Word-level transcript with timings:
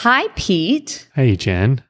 Hi, 0.00 0.28
Pete. 0.34 1.08
Hey, 1.14 1.36
Jen. 1.36 1.82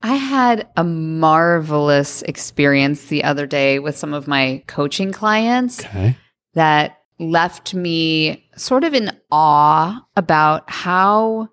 I 0.00 0.14
had 0.14 0.68
a 0.76 0.84
marvelous 0.84 2.22
experience 2.22 3.06
the 3.06 3.24
other 3.24 3.46
day 3.48 3.80
with 3.80 3.96
some 3.96 4.14
of 4.14 4.28
my 4.28 4.62
coaching 4.68 5.10
clients 5.12 5.84
Okay. 5.84 6.16
that 6.54 6.98
left 7.18 7.74
me 7.74 8.48
sort 8.56 8.84
of 8.84 8.94
in 8.94 9.10
awe 9.32 10.04
about 10.16 10.70
how 10.70 11.48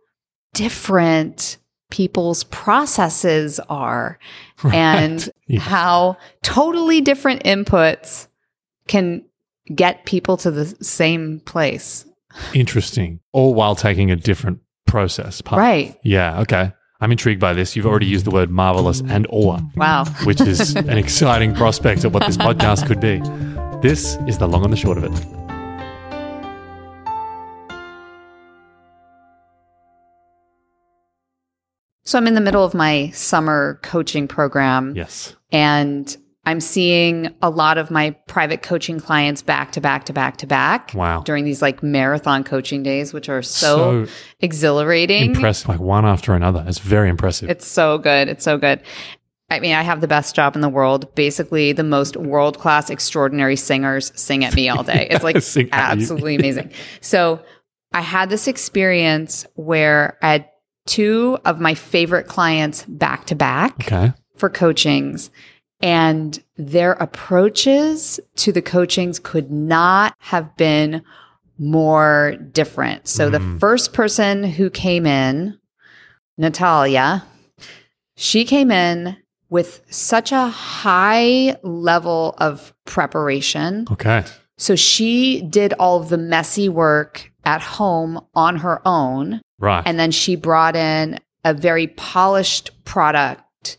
different 0.54 1.58
people's 1.90 2.44
processes 2.46 3.60
are 3.70 4.20
and 4.72 5.28
Yeah. 5.48 5.60
how 5.62 6.18
totally 6.44 7.02
different 7.02 7.42
inputs 7.46 8.28
can 8.88 9.26
get 9.74 10.06
people 10.06 10.38
to 10.38 10.52
the 10.52 10.66
same 10.84 11.40
place. 11.40 12.06
Interesting. 12.54 13.22
All 13.32 13.56
while 13.56 13.74
taking 13.76 14.12
a 14.12 14.16
different 14.16 14.60
process. 14.90 15.42
path. 15.42 15.58
Right. 15.58 15.98
Yeah. 16.04 16.42
Okay. 16.42 16.72
I'm 17.02 17.12
intrigued 17.12 17.40
by 17.40 17.54
this. 17.54 17.76
You've 17.76 17.86
already 17.86 18.08
used 18.08 18.26
the 18.26 18.32
word 18.32 18.50
marvelous 18.50 19.02
and 19.08 19.26
awe, 19.30 19.60
Wow. 19.76 20.04
which 20.26 20.42
is 20.42 20.76
an 20.76 20.98
exciting 20.98 21.56
prospect 21.56 22.04
of 22.04 22.14
what 22.14 22.26
this 22.26 22.36
podcast 22.38 22.88
could 22.88 23.00
be. 23.00 23.20
This 23.82 24.18
is 24.28 24.38
the 24.38 24.48
long 24.48 24.66
and 24.66 24.74
the 24.74 24.78
short 24.78 24.98
of 24.98 25.06
it. 25.06 25.12
So 32.04 32.18
I'm 32.18 32.28
in 32.28 32.34
the 32.34 32.42
middle 32.42 32.64
of 32.64 32.74
my 32.74 33.10
summer 33.12 33.80
coaching 33.84 34.28
program 34.28 34.96
Yes. 34.96 35.36
and 35.52 36.16
I'm 36.50 36.60
seeing 36.60 37.34
a 37.42 37.50
lot 37.50 37.78
of 37.78 37.92
my 37.92 38.12
private 38.28 38.62
coaching 38.64 39.00
clients 39.00 39.42
back 39.44 39.72
to 39.74 39.82
back 39.82 40.06
to 40.06 40.14
back 40.14 40.38
to 40.38 40.48
back 40.48 40.92
Wow. 40.96 41.22
during 41.22 41.46
these 41.46 41.62
like 41.62 41.84
marathon 41.84 42.44
coaching 42.44 42.82
days, 42.82 43.14
which 43.14 43.30
are 43.30 43.42
so, 43.44 44.06
So 44.08 44.12
exhilarating. 44.40 45.36
impressive, 45.36 45.70
like 45.70 45.80
one 45.80 46.06
after 46.06 46.34
another. 46.34 46.66
It's 46.68 46.80
very 46.80 47.08
impressive. 47.10 47.50
It's 47.50 47.68
so 47.68 48.00
good. 48.00 48.28
It's 48.30 48.44
so 48.44 48.58
good. 48.58 48.82
I 49.52 49.60
mean, 49.60 49.74
I 49.76 49.82
have 49.84 50.02
the 50.02 50.08
best 50.08 50.36
job 50.36 50.56
in 50.56 50.62
the 50.62 50.70
world. 50.70 51.14
Basically, 51.16 51.72
the 51.72 51.84
most 51.84 52.18
world 52.18 52.58
class, 52.60 52.90
extraordinary 52.90 53.56
singers 53.56 54.12
sing 54.16 54.44
at 54.44 54.56
me 54.56 54.70
all 54.70 54.84
day. 54.84 55.08
It's 55.10 55.24
like 55.24 55.42
Sing 55.42 55.70
at 55.72 55.96
you. 55.96 56.02
absolutely 56.02 56.36
amazing. 56.36 56.72
So, 57.02 57.42
I 57.94 58.02
had 58.02 58.30
this 58.30 58.48
experience 58.48 59.46
where 59.56 60.18
I 60.22 60.32
had 60.34 60.50
two 60.86 61.38
of 61.46 61.60
my 61.60 61.74
favorite 61.76 62.28
clients 62.28 62.86
back 62.88 63.26
to 63.28 63.36
back 63.36 63.90
for 64.38 64.50
coachings, 64.50 65.32
and 65.82 66.42
their 66.58 66.94
approaches 66.94 68.20
to 68.36 68.52
the 68.52 68.62
coachings 68.62 69.20
could 69.20 69.52
not 69.52 70.16
have 70.20 70.56
been 70.58 71.02
more 71.58 72.36
different. 72.54 73.08
So, 73.08 73.30
the 73.30 73.40
Mm. 73.40 73.60
first 73.60 73.94
person 73.94 74.44
who 74.44 74.70
came 74.70 75.06
in, 75.06 75.58
Natalia, 76.38 77.24
she 78.16 78.46
came 78.46 78.72
in 78.72 79.18
with 79.50 79.82
such 79.90 80.32
a 80.32 80.48
high 80.48 81.56
level 81.64 82.36
of 82.38 82.74
preparation. 82.86 83.86
Okay. 83.92 84.24
So 84.58 84.76
she 84.76 85.42
did 85.42 85.74
all 85.74 86.02
of 86.02 86.10
the 86.10 86.18
messy 86.18 86.70
work 86.70 87.32
at 87.46 87.62
home 87.62 88.20
on 88.36 88.58
her 88.58 88.82
own. 88.86 89.42
Right. 89.58 89.82
And 89.86 89.98
then 90.00 90.12
she 90.12 90.36
brought 90.36 90.76
in 90.76 91.18
a 91.44 91.54
very 91.54 91.88
polished 91.88 92.72
product 92.84 93.78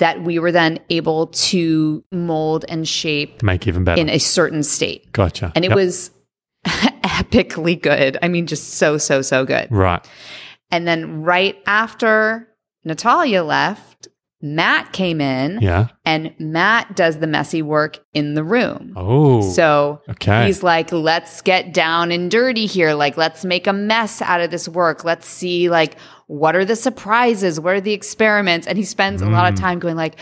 that 0.00 0.22
we 0.22 0.38
were 0.38 0.52
then 0.52 0.78
able 0.90 1.28
to 1.28 2.04
mold 2.12 2.64
and 2.68 2.86
shape 2.86 3.42
Make 3.42 3.66
even 3.66 3.84
better. 3.84 4.00
in 4.00 4.10
a 4.10 4.18
certain 4.18 4.62
state. 4.62 5.10
gotcha. 5.12 5.52
And 5.54 5.64
it 5.64 5.68
Yep. 5.68 5.76
was 5.76 6.10
epically 6.66 7.80
good. 7.80 8.18
I 8.22 8.28
mean, 8.28 8.46
just 8.46 8.74
so, 8.74 8.98
so, 8.98 9.22
so 9.22 9.44
good. 9.44 9.68
right. 9.70 10.06
And 10.72 10.86
then 10.86 11.22
right 11.22 11.56
after 11.66 12.48
Natalia 12.84 13.42
left, 13.42 14.08
Matt 14.42 14.92
came 14.92 15.20
in 15.20 15.58
Yeah. 15.60 15.88
and 16.04 16.34
Matt 16.38 16.96
does 16.96 17.18
the 17.18 17.26
messy 17.26 17.60
work 17.60 17.98
in 18.14 18.34
the 18.34 18.42
room. 18.42 18.94
Oh. 18.96 19.42
So 19.42 20.00
okay. 20.08 20.46
he's 20.46 20.62
like, 20.62 20.90
let's 20.92 21.42
get 21.42 21.74
down 21.74 22.10
and 22.10 22.30
dirty 22.30 22.64
here. 22.66 22.94
Like, 22.94 23.16
let's 23.18 23.44
make 23.44 23.66
a 23.66 23.72
mess 23.74 24.22
out 24.22 24.40
of 24.40 24.50
this 24.50 24.66
work. 24.68 25.04
Let's 25.04 25.26
see, 25.26 25.68
like, 25.68 25.98
what 26.26 26.56
are 26.56 26.64
the 26.64 26.76
surprises? 26.76 27.60
What 27.60 27.74
are 27.74 27.80
the 27.82 27.92
experiments? 27.92 28.66
And 28.66 28.78
he 28.78 28.84
spends 28.84 29.20
a 29.20 29.26
lot 29.28 29.52
of 29.52 29.58
Mm. 29.58 29.60
time 29.60 29.78
going, 29.78 29.96
like, 29.96 30.16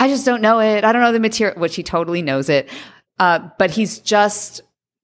I 0.00 0.08
just 0.08 0.26
don't 0.26 0.42
know 0.42 0.58
it. 0.60 0.82
I 0.84 0.92
don't 0.92 1.02
know 1.02 1.12
the 1.12 1.20
material, 1.20 1.60
which 1.60 1.76
he 1.76 1.82
totally 1.82 2.22
knows 2.22 2.48
it. 2.48 2.68
Uh, 3.20 3.48
but 3.58 3.70
he's 3.70 3.98
just 3.98 4.62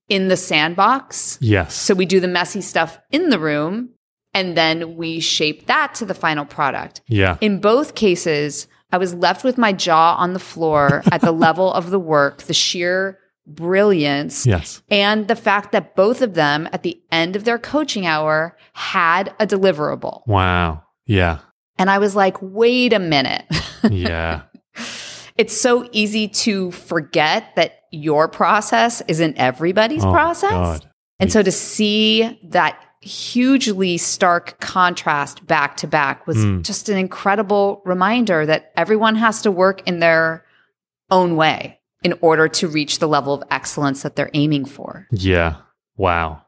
in 0.09 0.28
the 0.28 0.37
sandbox. 0.37 1.39
yes. 1.41 1.75
So 1.75 1.95
we 1.95 2.05
do 2.06 2.21
the 2.21 2.28
messy 2.28 2.61
stuff 2.61 2.99
in 3.11 3.31
the 3.31 3.39
room 3.39 3.91
and 4.34 4.56
then 4.56 4.97
we 4.97 5.21
shape 5.21 5.67
that 5.67 5.95
to 5.97 6.05
the 6.05 6.15
final 6.15 6.45
product. 6.45 7.00
yeah. 7.06 7.37
In 7.41 7.61
both 7.61 7.95
cases, 7.95 8.67
I 8.93 8.99
was 8.99 9.15
left 9.15 9.45
with 9.45 9.56
my 9.59 9.72
jaw 9.72 10.15
on 10.17 10.33
the 10.34 10.39
floor 10.39 11.03
at 11.12 11.21
the 11.21 11.33
level 11.33 11.72
of 11.72 11.91
the 11.91 11.99
work, 11.99 12.43
the 12.43 12.55
sheer 12.55 13.19
brilliance, 13.47 14.47
Yes. 14.47 14.83
and 14.91 15.28
the 15.28 15.37
fact 15.37 15.72
that 15.72 15.95
both 15.97 16.22
of 16.22 16.34
them 16.34 16.69
at 16.72 16.83
the 16.83 17.00
end 17.12 17.37
of 17.37 17.45
their 17.45 17.59
coaching 17.59 18.06
hour 18.06 18.56
had 18.72 19.34
a 19.41 19.47
deliverable. 19.47 20.22
Wow. 20.27 20.83
Yeah. 21.06 21.39
And 21.78 21.91
I 21.91 21.99
was 21.99 22.15
like, 22.16 22.37
wait 22.41 22.93
a 22.93 22.99
minute. 22.99 23.45
Yeah. 23.91 24.43
it's 25.37 25.61
so 25.61 25.87
easy 25.93 26.27
to 26.28 26.71
forget 26.71 27.55
that 27.56 27.81
your 27.93 28.28
process 28.28 29.03
isn't 29.09 29.37
everybody's 29.37 30.03
Oh, 30.05 30.11
process. 30.11 30.51
God. 30.51 30.91
And 31.21 31.31
so 31.31 31.43
to 31.43 31.53
see 31.53 32.41
that 32.51 32.78
hugely 33.04 33.98
stark 33.98 34.59
contrast 34.60 35.47
back 35.47 35.76
to 35.78 35.87
back 35.87 36.26
was 36.26 36.37
Mm. 36.38 36.62
just 36.62 36.88
an 36.88 36.97
incredible 36.97 37.82
reminder 37.84 38.47
that 38.47 38.72
everyone 38.76 39.16
has 39.16 39.42
to 39.42 39.50
work 39.50 39.82
in 39.87 40.00
their 40.00 40.44
own 41.10 41.37
way 41.37 41.81
in 42.03 42.15
order 42.20 42.48
to 42.48 42.69
reach 42.69 42.98
the 42.98 43.06
level 43.09 43.34
of 43.34 43.42
excellence 43.50 44.03
that 44.03 44.16
they're 44.16 44.31
aiming 44.34 44.65
for. 44.65 45.06
Yeah. 45.10 45.56
Wow. 45.97 46.42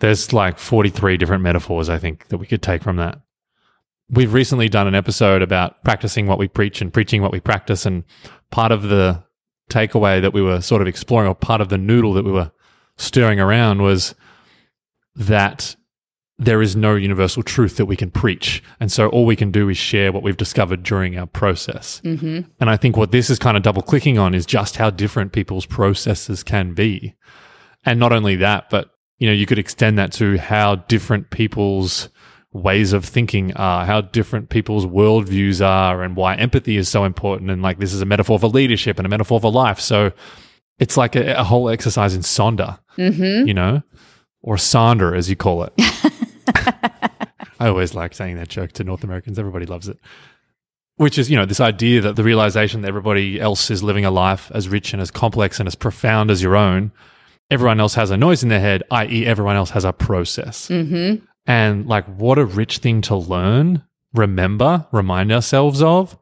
There's 0.00 0.32
like 0.32 0.58
43 0.58 1.16
different 1.16 1.42
metaphors, 1.42 1.88
I 1.88 1.98
think, 1.98 2.28
that 2.28 2.38
we 2.38 2.46
could 2.46 2.62
take 2.62 2.82
from 2.82 2.96
that. 2.96 3.20
We've 4.10 4.32
recently 4.34 4.68
done 4.68 4.86
an 4.86 4.94
episode 4.94 5.40
about 5.42 5.84
practicing 5.84 6.26
what 6.26 6.38
we 6.38 6.48
preach 6.48 6.80
and 6.82 6.92
preaching 6.92 7.22
what 7.22 7.32
we 7.32 7.40
practice. 7.40 7.86
And 7.86 8.04
part 8.50 8.72
of 8.72 8.82
the 8.82 9.22
takeaway 9.70 10.20
that 10.20 10.32
we 10.34 10.42
were 10.42 10.60
sort 10.60 10.82
of 10.82 10.88
exploring, 10.88 11.28
or 11.28 11.34
part 11.34 11.60
of 11.60 11.68
the 11.68 11.78
noodle 11.78 12.12
that 12.14 12.24
we 12.24 12.32
were 12.32 12.50
stirring 12.96 13.40
around, 13.40 13.80
was 13.80 14.14
that 15.14 15.76
there 16.38 16.62
is 16.62 16.74
no 16.74 16.94
universal 16.94 17.42
truth 17.42 17.76
that 17.76 17.86
we 17.86 17.96
can 17.96 18.10
preach. 18.10 18.62
And 18.80 18.90
so 18.90 19.08
all 19.08 19.26
we 19.26 19.36
can 19.36 19.50
do 19.52 19.68
is 19.68 19.76
share 19.76 20.12
what 20.12 20.22
we've 20.22 20.36
discovered 20.36 20.82
during 20.82 21.18
our 21.18 21.26
process. 21.26 22.00
hmm 22.04 22.40
And 22.60 22.70
I 22.70 22.76
think 22.76 22.96
what 22.96 23.12
this 23.12 23.30
is 23.30 23.38
kind 23.38 23.56
of 23.56 23.62
double 23.62 23.82
clicking 23.82 24.18
on 24.18 24.34
is 24.34 24.46
just 24.46 24.76
how 24.76 24.90
different 24.90 25.32
people's 25.32 25.66
processes 25.66 26.42
can 26.42 26.74
be. 26.74 27.14
And 27.84 28.00
not 28.00 28.12
only 28.12 28.36
that, 28.36 28.70
but 28.70 28.90
you 29.18 29.28
know, 29.28 29.34
you 29.34 29.46
could 29.46 29.58
extend 29.58 29.98
that 29.98 30.12
to 30.14 30.36
how 30.38 30.76
different 30.76 31.30
people's 31.30 32.08
ways 32.52 32.92
of 32.92 33.04
thinking 33.04 33.54
are, 33.54 33.86
how 33.86 34.00
different 34.00 34.48
people's 34.48 34.84
worldviews 34.84 35.64
are, 35.64 36.02
and 36.02 36.16
why 36.16 36.34
empathy 36.34 36.76
is 36.76 36.88
so 36.88 37.04
important. 37.04 37.50
And 37.50 37.62
like 37.62 37.78
this 37.78 37.92
is 37.92 38.02
a 38.02 38.06
metaphor 38.06 38.38
for 38.38 38.48
leadership 38.48 38.98
and 38.98 39.06
a 39.06 39.08
metaphor 39.08 39.40
for 39.40 39.50
life. 39.50 39.80
So 39.80 40.12
it's 40.78 40.96
like 40.96 41.14
a, 41.14 41.34
a 41.34 41.44
whole 41.44 41.68
exercise 41.68 42.14
in 42.14 42.22
Sonder, 42.22 42.78
hmm 42.96 43.46
you 43.46 43.54
know, 43.54 43.82
or 44.42 44.56
Sonder 44.56 45.16
as 45.16 45.30
you 45.30 45.36
call 45.36 45.64
it. 45.64 45.72
I 47.60 47.68
always 47.68 47.94
like 47.94 48.12
saying 48.14 48.36
that 48.36 48.48
joke 48.48 48.72
to 48.72 48.84
North 48.84 49.04
Americans. 49.04 49.38
Everybody 49.38 49.66
loves 49.66 49.88
it. 49.88 49.98
Which 50.96 51.16
is, 51.16 51.30
you 51.30 51.36
know, 51.36 51.46
this 51.46 51.60
idea 51.60 52.00
that 52.02 52.16
the 52.16 52.24
realization 52.24 52.82
that 52.82 52.88
everybody 52.88 53.40
else 53.40 53.70
is 53.70 53.82
living 53.82 54.04
a 54.04 54.10
life 54.10 54.50
as 54.52 54.68
rich 54.68 54.92
and 54.92 55.00
as 55.00 55.10
complex 55.10 55.58
and 55.58 55.66
as 55.66 55.74
profound 55.74 56.30
as 56.30 56.42
your 56.42 56.56
own. 56.56 56.92
Everyone 57.50 57.80
else 57.80 57.94
has 57.94 58.10
a 58.10 58.16
noise 58.16 58.42
in 58.42 58.48
their 58.48 58.60
head, 58.60 58.82
i.e., 58.90 59.26
everyone 59.26 59.56
else 59.56 59.70
has 59.70 59.84
a 59.84 59.92
process. 59.92 60.68
hmm 60.68 61.16
And 61.46 61.86
like, 61.86 62.04
what 62.06 62.38
a 62.38 62.44
rich 62.44 62.78
thing 62.78 63.00
to 63.02 63.16
learn, 63.16 63.84
remember, 64.12 64.86
remind 64.90 65.32
ourselves 65.32 65.82
of, 65.82 66.18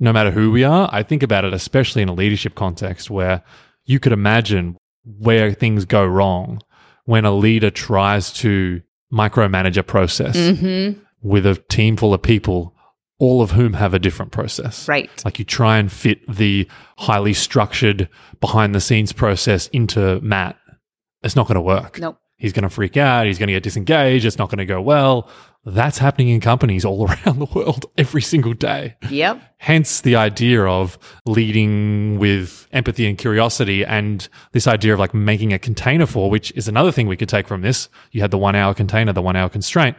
no 0.00 0.12
matter 0.12 0.30
who 0.30 0.50
we 0.50 0.64
are. 0.64 0.88
I 0.92 1.02
think 1.02 1.22
about 1.22 1.44
it, 1.44 1.52
especially 1.52 2.02
in 2.02 2.08
a 2.08 2.14
leadership 2.14 2.54
context 2.54 3.10
where 3.10 3.42
you 3.84 4.00
could 4.00 4.12
imagine 4.12 4.76
where 5.04 5.52
things 5.52 5.84
go 5.84 6.04
wrong 6.04 6.60
when 7.04 7.24
a 7.24 7.32
leader 7.32 7.70
tries 7.70 8.32
to 8.32 8.82
micromanage 9.12 9.76
a 9.76 9.82
process 9.82 10.58
hmm 10.58 10.92
with 11.22 11.46
a 11.46 11.54
team 11.54 11.96
full 11.96 12.12
of 12.12 12.20
people, 12.20 12.74
all 13.20 13.42
of 13.42 13.52
whom 13.52 13.74
have 13.74 13.94
a 13.94 13.98
different 14.00 14.32
process. 14.32 14.88
Right. 14.88 15.08
Like 15.24 15.38
you 15.38 15.44
try 15.44 15.78
and 15.78 15.90
fit 15.90 16.18
the 16.28 16.68
highly 16.98 17.32
structured 17.32 18.08
behind 18.40 18.74
the 18.74 18.80
scenes 18.80 19.12
process 19.12 19.68
into 19.68 20.20
Matt. 20.20 20.58
It's 21.22 21.36
not 21.36 21.46
going 21.46 21.54
to 21.54 21.60
work. 21.60 22.00
Nope. 22.00 22.18
He's 22.36 22.52
going 22.52 22.64
to 22.64 22.68
freak 22.68 22.96
out. 22.96 23.26
He's 23.26 23.38
going 23.38 23.46
to 23.46 23.52
get 23.52 23.62
disengaged. 23.62 24.24
It's 24.24 24.36
not 24.38 24.48
going 24.48 24.58
to 24.58 24.64
go 24.66 24.80
well. 24.80 25.28
That's 25.64 25.98
happening 25.98 26.28
in 26.28 26.40
companies 26.40 26.84
all 26.84 27.06
around 27.08 27.38
the 27.38 27.48
world 27.54 27.86
every 27.96 28.22
single 28.22 28.52
day. 28.52 28.96
Yep. 29.08 29.40
Hence 29.58 30.00
the 30.00 30.16
idea 30.16 30.64
of 30.64 30.98
leading 31.24 32.18
with 32.18 32.66
empathy 32.72 33.06
and 33.06 33.16
curiosity 33.16 33.84
and 33.84 34.28
this 34.52 34.66
idea 34.66 34.92
of 34.92 34.98
like 34.98 35.14
making 35.14 35.52
a 35.52 35.58
container 35.58 36.06
for, 36.06 36.30
which 36.30 36.52
is 36.56 36.66
another 36.66 36.90
thing 36.90 37.06
we 37.06 37.16
could 37.16 37.28
take 37.28 37.46
from 37.46 37.62
this. 37.62 37.88
You 38.10 38.22
had 38.22 38.32
the 38.32 38.38
one 38.38 38.56
hour 38.56 38.74
container, 38.74 39.12
the 39.12 39.22
one 39.22 39.36
hour 39.36 39.48
constraint. 39.48 39.96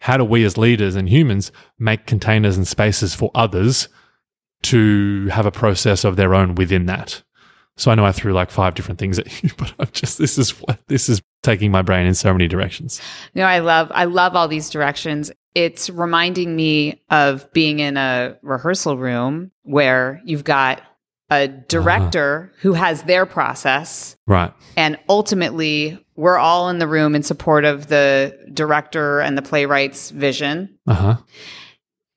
how 0.00 0.16
do 0.16 0.24
we 0.24 0.44
as 0.44 0.56
leaders 0.56 0.94
and 0.94 1.08
humans 1.08 1.50
make 1.78 2.06
containers 2.06 2.56
and 2.56 2.68
spaces 2.68 3.14
for 3.14 3.30
others 3.34 3.88
to 4.62 5.26
have 5.28 5.46
a 5.46 5.50
process 5.50 6.04
of 6.04 6.16
their 6.16 6.34
own 6.34 6.54
within 6.54 6.86
that? 6.86 7.22
So 7.76 7.90
I 7.90 7.94
know 7.94 8.04
I 8.04 8.12
threw 8.12 8.32
like 8.32 8.50
five 8.50 8.74
different 8.74 8.98
things 8.98 9.18
at 9.18 9.42
you, 9.42 9.50
but 9.56 9.72
I'm 9.78 9.88
just 9.92 10.18
this 10.18 10.36
is 10.36 10.50
what 10.50 10.80
this 10.88 11.08
is 11.08 11.22
taking 11.42 11.70
my 11.70 11.82
brain 11.82 12.06
in 12.06 12.14
so 12.14 12.32
many 12.32 12.48
directions. 12.48 13.00
No, 13.34 13.44
I 13.44 13.58
love 13.60 13.90
I 13.94 14.04
love 14.04 14.34
all 14.36 14.48
these 14.48 14.70
directions. 14.70 15.30
It's 15.54 15.88
reminding 15.90 16.54
me 16.54 17.00
of 17.10 17.50
being 17.52 17.78
in 17.80 17.96
a 17.96 18.36
rehearsal 18.42 18.96
room 18.96 19.50
where 19.62 20.20
you've 20.24 20.44
got 20.44 20.82
a 21.30 21.46
director 21.48 22.52
who 22.60 22.72
has 22.72 23.02
their 23.02 23.26
process 23.26 24.16
Right. 24.26 24.52
and 24.78 24.98
ultimately 25.10 26.02
we're 26.16 26.38
all 26.38 26.70
in 26.70 26.78
the 26.78 26.86
room 26.88 27.14
in 27.14 27.22
support 27.22 27.66
of 27.66 27.88
the 27.88 28.34
director 28.54 29.20
and 29.20 29.36
the 29.36 29.42
playwright's 29.42 30.08
vision 30.10 30.78
Uh 30.86 30.94
huh. 30.94 31.16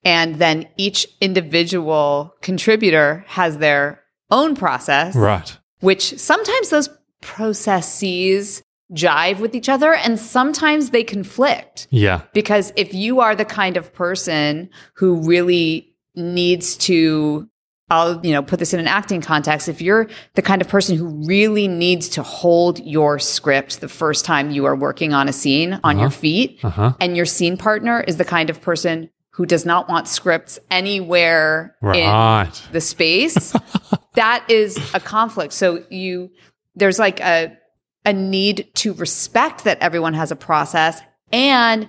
and 0.06 0.36
then 0.36 0.66
each 0.78 1.06
individual 1.20 2.34
contributor 2.42 3.26
has 3.28 3.58
their 3.58 4.02
own 4.30 4.56
process 4.56 5.14
Right. 5.14 5.58
which 5.82 6.18
sometimes 6.18 6.70
those 6.70 6.88
processes 7.22 8.64
jive 8.94 9.40
with 9.40 9.56
each 9.56 9.70
other 9.70 9.94
and 9.94 10.20
sometimes 10.20 10.90
they 10.90 11.04
conflict 11.04 11.88
Yeah. 11.92 12.22
because 12.34 12.74
if 12.76 12.94
you 12.94 13.20
are 13.22 13.36
the 13.36 13.46
kind 13.46 13.78
of 13.78 13.94
person 13.94 14.70
who 14.96 15.16
really 15.22 15.96
needs 16.16 16.76
to 16.78 17.48
I'll, 17.90 18.26
you 18.26 18.32
know, 18.32 18.42
put 18.42 18.58
this 18.60 18.74
in 18.74 18.80
an 18.80 18.88
acting 18.88 19.20
context. 19.20 19.68
If 19.68 19.82
you're 19.82 20.08
the 20.36 20.42
kind 20.42 20.62
of 20.62 20.70
person 20.70 20.96
who 20.96 21.08
really 21.28 21.68
needs 21.68 22.08
to 22.10 22.24
hold 22.24 22.80
your 22.80 23.20
script 23.20 23.82
the 23.82 23.90
first 23.90 24.24
time 24.24 24.50
you 24.50 24.64
are 24.64 24.78
working 24.78 25.14
on 25.14 25.28
a 25.28 25.34
scene 25.34 25.78
on 25.84 26.00
your 26.00 26.10
feet, 26.10 26.60
Uh 26.64 26.70
huh. 26.70 26.94
and 27.02 27.18
your 27.18 27.26
scene 27.26 27.58
partner 27.58 28.00
is 28.00 28.16
the 28.16 28.24
kind 28.24 28.50
of 28.50 28.62
person 28.62 29.10
who 29.32 29.46
does 29.46 29.66
not 29.66 29.90
want 29.90 30.08
scripts 30.08 30.58
anywhere 30.70 31.76
in 31.82 32.50
the 32.72 32.80
space, 32.80 33.54
that 34.16 34.46
is 34.50 34.78
a 34.94 35.02
conflict. 35.02 35.52
So 35.52 35.84
you 35.90 36.30
there's 36.76 36.98
like 37.00 37.20
a 37.20 37.58
a 38.06 38.14
need 38.14 38.68
to 38.76 38.94
respect 38.94 39.64
that 39.64 39.78
everyone 39.80 40.14
has 40.14 40.32
a 40.32 40.36
process 40.36 41.02
and 41.32 41.88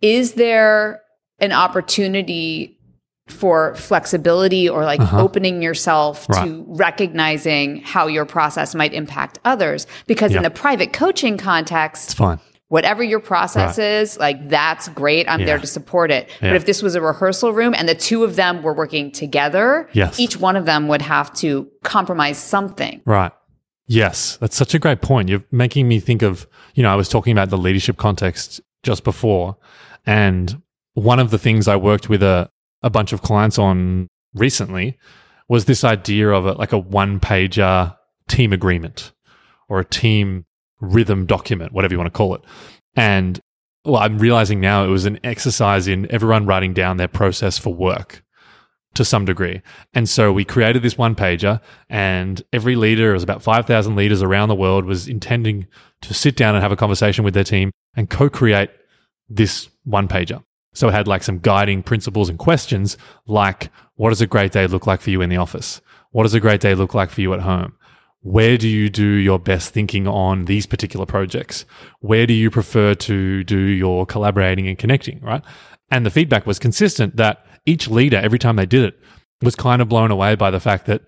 is 0.00 0.34
there 0.34 1.00
an 1.40 1.52
opportunity 1.52 2.78
for 3.28 3.74
flexibility 3.76 4.68
or 4.68 4.84
like 4.84 5.00
Uh-huh. 5.00 5.20
opening 5.22 5.62
yourself 5.62 6.26
Right. 6.28 6.44
to 6.46 6.64
recognizing 6.68 7.80
how 7.82 8.06
your 8.06 8.24
process 8.24 8.74
might 8.74 8.92
impact 8.92 9.38
others 9.44 9.86
because 10.06 10.34
in 10.34 10.42
the 10.42 10.50
private 10.50 10.92
coaching 10.92 11.38
context 11.38 12.10
It's 12.10 12.14
fine. 12.14 12.40
whatever 12.68 13.02
your 13.02 13.20
process 13.20 13.78
is, 13.78 14.18
like 14.18 14.48
that's 14.48 14.88
great. 14.88 15.28
I'm 15.28 15.44
there 15.44 15.58
to 15.58 15.66
support 15.66 16.10
it. 16.10 16.28
Yeah. 16.40 16.50
But 16.50 16.56
if 16.56 16.66
this 16.66 16.82
was 16.82 16.94
a 16.94 17.00
rehearsal 17.00 17.52
room 17.52 17.74
and 17.76 17.88
the 17.88 17.94
two 17.94 18.24
of 18.24 18.36
them 18.36 18.62
were 18.62 18.74
working 18.74 19.10
together, 19.12 19.88
Yes. 19.92 20.18
each 20.18 20.36
one 20.38 20.56
of 20.56 20.66
them 20.66 20.88
would 20.88 21.02
have 21.02 21.32
to 21.34 21.68
compromise 21.84 22.38
something. 22.38 23.02
Right. 23.06 23.32
Yes, 23.86 24.36
that's 24.36 24.56
such 24.56 24.74
a 24.74 24.78
great 24.78 25.02
point. 25.02 25.28
You're 25.28 25.44
making 25.50 25.88
me 25.88 26.00
think 26.00 26.22
of, 26.22 26.46
you 26.74 26.82
know, 26.82 26.92
I 26.92 26.94
was 26.94 27.08
talking 27.08 27.32
about 27.32 27.50
the 27.50 27.58
leadership 27.58 27.96
context 27.96 28.60
just 28.82 29.04
before. 29.04 29.56
And 30.06 30.62
one 30.94 31.18
of 31.18 31.30
the 31.30 31.38
things 31.38 31.68
I 31.68 31.76
worked 31.76 32.08
with 32.08 32.22
a, 32.22 32.48
a 32.82 32.90
bunch 32.90 33.12
of 33.12 33.22
clients 33.22 33.58
on 33.58 34.08
recently 34.34 34.98
was 35.48 35.64
this 35.64 35.84
idea 35.84 36.30
of 36.30 36.46
a, 36.46 36.52
like 36.52 36.72
a 36.72 36.78
one 36.78 37.20
pager 37.20 37.96
team 38.28 38.52
agreement 38.52 39.12
or 39.68 39.80
a 39.80 39.84
team 39.84 40.44
rhythm 40.80 41.26
document, 41.26 41.72
whatever 41.72 41.94
you 41.94 41.98
want 41.98 42.12
to 42.12 42.16
call 42.16 42.34
it. 42.34 42.42
And 42.96 43.40
well, 43.84 43.96
I'm 43.96 44.18
realizing 44.18 44.60
now 44.60 44.84
it 44.84 44.88
was 44.88 45.06
an 45.06 45.18
exercise 45.24 45.88
in 45.88 46.10
everyone 46.10 46.46
writing 46.46 46.72
down 46.72 46.96
their 46.96 47.08
process 47.08 47.58
for 47.58 47.74
work 47.74 48.22
to 48.94 49.04
some 49.04 49.24
degree. 49.24 49.62
And 49.94 50.08
so 50.08 50.32
we 50.32 50.44
created 50.44 50.82
this 50.82 50.98
one 50.98 51.14
pager, 51.14 51.60
and 51.88 52.42
every 52.52 52.76
leader, 52.76 53.10
it 53.10 53.14
was 53.14 53.22
about 53.22 53.42
5,000 53.42 53.96
leaders 53.96 54.22
around 54.22 54.48
the 54.48 54.54
world, 54.54 54.84
was 54.84 55.08
intending 55.08 55.66
to 56.02 56.14
sit 56.14 56.36
down 56.36 56.54
and 56.54 56.62
have 56.62 56.72
a 56.72 56.76
conversation 56.76 57.24
with 57.24 57.34
their 57.34 57.44
team 57.44 57.70
and 57.94 58.10
co 58.10 58.28
create 58.28 58.70
this 59.28 59.68
one 59.84 60.08
pager. 60.08 60.42
So 60.74 60.88
it 60.88 60.92
had 60.92 61.08
like 61.08 61.22
some 61.22 61.38
guiding 61.38 61.82
principles 61.82 62.28
and 62.28 62.38
questions 62.38 62.96
like, 63.26 63.70
what 63.96 64.10
does 64.10 64.20
a 64.20 64.26
great 64.26 64.52
day 64.52 64.66
look 64.66 64.86
like 64.86 65.00
for 65.00 65.10
you 65.10 65.20
in 65.20 65.28
the 65.28 65.36
office? 65.36 65.80
What 66.10 66.24
does 66.24 66.34
a 66.34 66.40
great 66.40 66.60
day 66.60 66.74
look 66.74 66.94
like 66.94 67.10
for 67.10 67.20
you 67.20 67.32
at 67.34 67.40
home? 67.40 67.74
Where 68.20 68.56
do 68.56 68.68
you 68.68 68.88
do 68.88 69.04
your 69.04 69.38
best 69.38 69.74
thinking 69.74 70.06
on 70.06 70.44
these 70.44 70.64
particular 70.64 71.06
projects? 71.06 71.64
Where 72.00 72.26
do 72.26 72.32
you 72.32 72.50
prefer 72.50 72.94
to 72.94 73.44
do 73.44 73.58
your 73.58 74.06
collaborating 74.06 74.68
and 74.68 74.78
connecting, 74.78 75.20
right? 75.20 75.42
And 75.90 76.06
the 76.06 76.10
feedback 76.10 76.46
was 76.46 76.58
consistent 76.58 77.16
that 77.16 77.44
each 77.66 77.88
leader, 77.88 78.16
every 78.18 78.38
time 78.38 78.56
they 78.56 78.66
did 78.66 78.84
it, 78.84 78.98
was 79.42 79.54
kind 79.54 79.82
of 79.82 79.88
blown 79.88 80.10
away 80.10 80.34
by 80.34 80.50
the 80.50 80.60
fact 80.60 80.86
that 80.86 81.02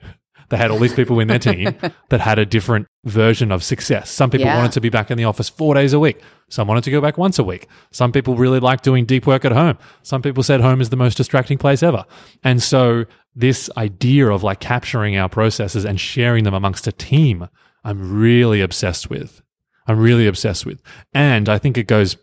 they 0.51 0.57
had 0.59 0.71
all 0.71 0.79
these 0.79 0.93
people 0.95 1.19
in 1.21 1.29
their 1.29 1.39
team 1.39 1.75
that 2.11 2.21
had 2.21 2.39
a 2.39 2.45
different 2.45 2.87
version 3.05 3.51
of 3.51 3.65
success. 3.65 4.11
Some 4.11 4.31
people 4.31 4.47
Yeah. 4.47 4.57
wanted 4.57 4.73
to 4.73 4.81
be 4.81 4.89
back 4.91 5.11
in 5.11 5.17
the 5.17 5.25
office 5.25 5.49
four 5.49 5.75
days 5.75 5.93
a 5.93 5.99
week. 5.99 6.21
Some 6.51 6.69
wanted 6.69 6.85
to 6.85 6.91
go 6.91 7.01
back 7.01 7.17
once 7.17 7.39
a 7.39 7.45
week. 7.45 7.67
Some 7.93 8.13
people 8.13 8.37
really 8.37 8.61
like 8.61 8.83
doing 8.83 9.07
deep 9.07 9.27
work 9.27 9.45
at 9.45 9.53
home. 9.53 9.79
Some 10.03 10.21
people 10.21 10.43
said 10.43 10.61
home 10.61 10.81
is 10.81 10.91
the 10.91 10.97
most 10.97 11.17
distracting 11.17 11.57
place 11.59 11.83
ever. 11.83 12.05
And 12.43 12.63
so 12.63 13.07
this 13.35 13.71
idea 13.77 14.29
of 14.29 14.43
like 14.43 14.61
capturing 14.61 15.17
our 15.17 15.29
processes 15.29 15.85
and 15.85 15.99
sharing 15.99 16.45
them 16.45 16.55
amongst 16.55 16.87
a 16.87 16.93
team, 16.93 17.49
I'm 17.83 18.19
really 18.21 18.61
obsessed 18.61 19.09
with. 19.09 19.41
I'm 19.87 19.99
really 19.99 20.27
obsessed 20.27 20.67
with. 20.67 20.83
And 21.15 21.49
I 21.49 21.59
think 21.59 21.79
it 21.79 21.87
goes 21.87 22.17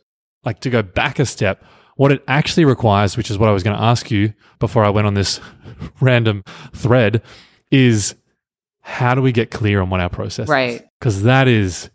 like 0.45 0.59
to 0.61 0.69
go 0.69 0.81
back 0.83 1.19
a 1.19 1.25
step, 1.25 1.63
what 1.95 2.11
it 2.11 2.23
actually 2.27 2.65
requires, 2.65 3.17
which 3.17 3.29
is 3.29 3.37
what 3.37 3.49
I 3.49 3.51
was 3.51 3.63
going 3.63 3.75
to 3.75 3.83
ask 3.83 4.09
you 4.11 4.33
before 4.59 4.83
I 4.83 4.89
went 4.89 5.07
on 5.07 5.13
this 5.13 5.39
random 6.01 6.43
thread, 6.73 7.21
is 7.71 8.15
how 8.81 9.15
do 9.15 9.21
we 9.21 9.31
get 9.31 9.51
clear 9.51 9.81
on 9.81 9.89
what 9.89 9.99
our 9.99 10.09
process 10.09 10.45
is? 10.45 10.49
Right. 10.49 10.83
Because 10.99 11.23
that 11.23 11.47
is, 11.47 11.89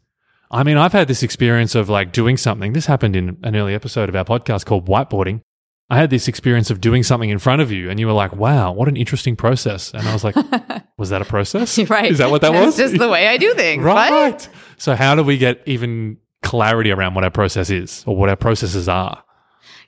I 0.51 0.63
mean, 0.63 0.77
I've 0.77 0.93
had 0.93 1.09
this 1.09 1.23
experience 1.23 1.75
of 1.75 1.89
like 1.89 2.13
doing 2.13 2.37
something. 2.37 2.73
This 2.73 2.87
happened 2.87 3.17
in 3.17 3.39
an 3.43 3.57
early 3.57 3.75
episode 3.75 4.09
of 4.09 4.17
our 4.17 4.25
podcast 4.25 4.65
called 4.65 4.87
Whiteboarding. 4.89 5.41
I 5.89 5.97
had 5.99 6.11
this 6.11 6.27
experience 6.27 6.71
of 6.71 6.81
doing 6.81 7.05
something 7.05 7.31
in 7.31 7.39
front 7.39 7.63
of 7.63 7.71
you, 7.71 7.91
and 7.91 8.01
you 8.01 8.09
were 8.09 8.13
like, 8.13 8.35
wow, 8.35 8.73
what 8.73 8.89
an 8.89 8.97
interesting 8.97 9.37
process. 9.37 9.93
And 9.95 10.07
I 10.09 10.13
was 10.13 10.25
like, 10.25 10.35
was 10.99 11.11
that 11.11 11.23
a 11.23 11.25
process? 11.25 11.79
right. 11.91 12.11
Is 12.11 12.19
that 12.19 12.31
what 12.31 12.41
that 12.41 12.53
That's 12.53 12.67
was? 12.67 12.77
just 12.77 12.99
the 12.99 13.09
way 13.09 13.29
I 13.29 13.37
do 13.37 13.55
things. 13.55 13.85
Right. 13.85 14.11
What? 14.11 14.49
So, 14.79 14.97
how 14.97 15.15
do 15.15 15.23
we 15.23 15.39
get 15.39 15.63
even 15.65 16.19
clarity 16.43 16.91
around 16.91 17.15
what 17.15 17.23
our 17.23 17.31
process 17.31 17.71
is 17.71 18.03
or 18.05 18.17
what 18.17 18.29
our 18.29 18.37
processes 18.37 18.89
are? 18.89 19.23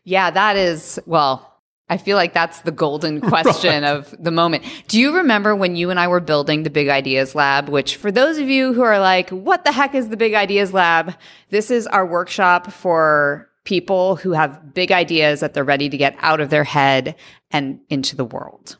Yeah, 0.08 0.30
that 0.30 0.56
is, 0.56 0.98
well, 1.04 1.60
I 1.90 1.98
feel 1.98 2.16
like 2.16 2.32
that's 2.32 2.62
the 2.62 2.72
golden 2.72 3.20
question 3.28 3.84
of 3.84 4.14
the 4.18 4.30
moment. 4.30 4.64
Do 4.88 4.98
you 4.98 5.14
remember 5.14 5.54
when 5.54 5.76
you 5.76 5.90
and 5.90 6.00
I 6.00 6.08
were 6.08 6.20
building 6.20 6.62
the 6.62 6.70
Big 6.70 6.88
Ideas 6.88 7.34
Lab, 7.34 7.68
which 7.68 7.96
for 7.96 8.10
those 8.10 8.38
of 8.38 8.48
you 8.48 8.72
who 8.72 8.80
are 8.80 8.98
like, 8.98 9.28
what 9.28 9.64
the 9.64 9.72
heck 9.72 9.94
is 9.94 10.08
the 10.08 10.16
Big 10.16 10.32
Ideas 10.32 10.72
Lab? 10.72 11.14
This 11.50 11.70
is 11.70 11.86
our 11.86 12.06
workshop 12.06 12.72
for 12.72 13.50
people 13.64 14.16
who 14.16 14.32
have 14.32 14.72
big 14.72 14.92
ideas 14.92 15.40
that 15.40 15.52
they're 15.52 15.62
ready 15.62 15.90
to 15.90 15.98
get 15.98 16.16
out 16.20 16.40
of 16.40 16.48
their 16.48 16.64
head 16.64 17.14
and 17.50 17.78
into 17.90 18.16
the 18.16 18.24
world. 18.24 18.78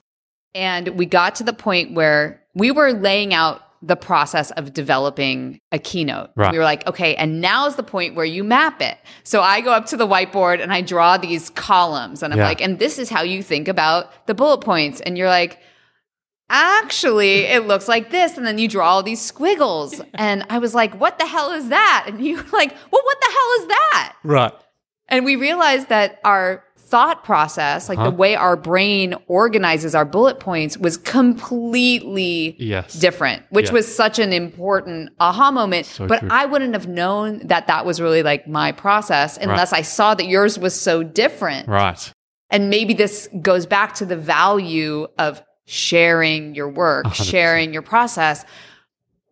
And 0.55 0.89
we 0.97 1.05
got 1.05 1.35
to 1.37 1.45
the 1.45 1.53
point 1.53 1.93
where 1.93 2.43
we 2.55 2.71
were 2.71 2.95
laying 2.95 3.35
out 3.35 3.63
the 3.81 3.97
process 3.97 4.51
of 4.53 4.73
developing 4.75 5.61
a 5.71 5.79
keynote. 5.79 6.31
Right. 6.35 6.51
We 6.53 6.59
were 6.59 6.65
like, 6.65 6.87
okay, 6.87 7.15
and 7.15 7.41
now's 7.41 7.77
the 7.77 7.83
point 7.85 8.15
where 8.17 8.25
you 8.25 8.43
map 8.43 8.83
it. 8.83 8.99
So 9.23 9.41
I 9.41 9.61
go 9.61 9.71
up 9.73 9.87
to 9.87 9.97
the 9.97 10.07
whiteboard 10.07 10.61
and 10.61 10.73
I 10.73 10.81
draw 10.81 11.17
these 11.17 11.51
columns 11.51 12.23
and 12.23 12.33
I'm 12.33 12.39
Yeah. 12.41 12.47
like, 12.49 12.61
and 12.61 12.79
this 12.79 12.99
is 12.99 13.09
how 13.09 13.23
you 13.23 13.43
think 13.43 13.69
about 13.69 14.27
the 14.27 14.35
bullet 14.35 14.63
points. 14.63 15.01
And 15.01 15.17
you're 15.17 15.29
like, 15.29 15.61
actually, 16.51 17.41
it 17.45 17.67
looks 17.67 17.89
like 17.89 18.11
this. 18.11 18.37
And 18.37 18.47
then 18.47 18.59
you 18.59 18.69
draw 18.69 18.89
all 18.89 19.03
these 19.03 19.21
squiggles. 19.21 20.01
And 20.15 20.45
I 20.51 20.59
was 20.59 20.75
like, 20.75 20.99
what 20.99 21.19
the 21.19 21.27
hell 21.27 21.53
is 21.53 21.69
that? 21.69 22.05
And 22.09 22.25
you 22.25 22.37
were 22.37 22.43
like, 22.53 22.71
well, 22.91 23.03
what 23.05 23.21
the 23.21 23.31
hell 23.31 23.61
is 23.63 23.67
that? 23.69 24.17
Right. 24.25 24.53
And 25.09 25.25
we 25.25 25.37
realized 25.37 25.89
that 25.91 26.19
our 26.25 26.65
thought 26.91 27.23
process, 27.25 27.89
like 27.89 27.99
Huh? 27.99 28.05
the 28.05 28.17
way 28.17 28.35
our 28.35 28.57
brain 28.57 29.15
organizes 29.27 29.95
our 29.95 30.05
bullet 30.05 30.41
points, 30.41 30.79
was 30.79 30.97
completely 30.97 32.57
Yes. 32.59 32.95
different, 32.95 33.43
which 33.51 33.67
Yeah. 33.67 33.73
was 33.75 33.95
such 33.95 34.19
an 34.19 34.33
important 34.33 35.11
aha 35.21 35.51
moment. 35.51 35.87
So 35.87 36.07
but 36.07 36.21
true. 36.21 36.29
I 36.31 36.47
wouldn't 36.47 36.75
have 36.75 36.89
known 36.89 37.41
that 37.45 37.67
that 37.67 37.85
was 37.85 38.01
really 38.01 38.23
like 38.23 38.47
my 38.49 38.73
process 38.73 39.37
unless 39.37 39.73
I 39.73 39.83
saw 39.83 40.15
that 40.15 40.27
yours 40.27 40.59
was 40.59 40.75
so 40.79 41.03
different. 41.03 41.69
Right. 41.69 42.13
And 42.51 42.71
maybe 42.71 42.95
this 42.95 43.29
goes 43.43 43.67
back 43.67 43.95
to 43.97 44.07
the 44.07 44.17
value 44.17 45.07
of 45.19 45.43
sharing 45.67 46.55
your 46.55 46.69
work, 46.69 47.05
100%. 47.05 47.29
sharing 47.29 47.73
your 47.75 47.83
process. 47.83 48.45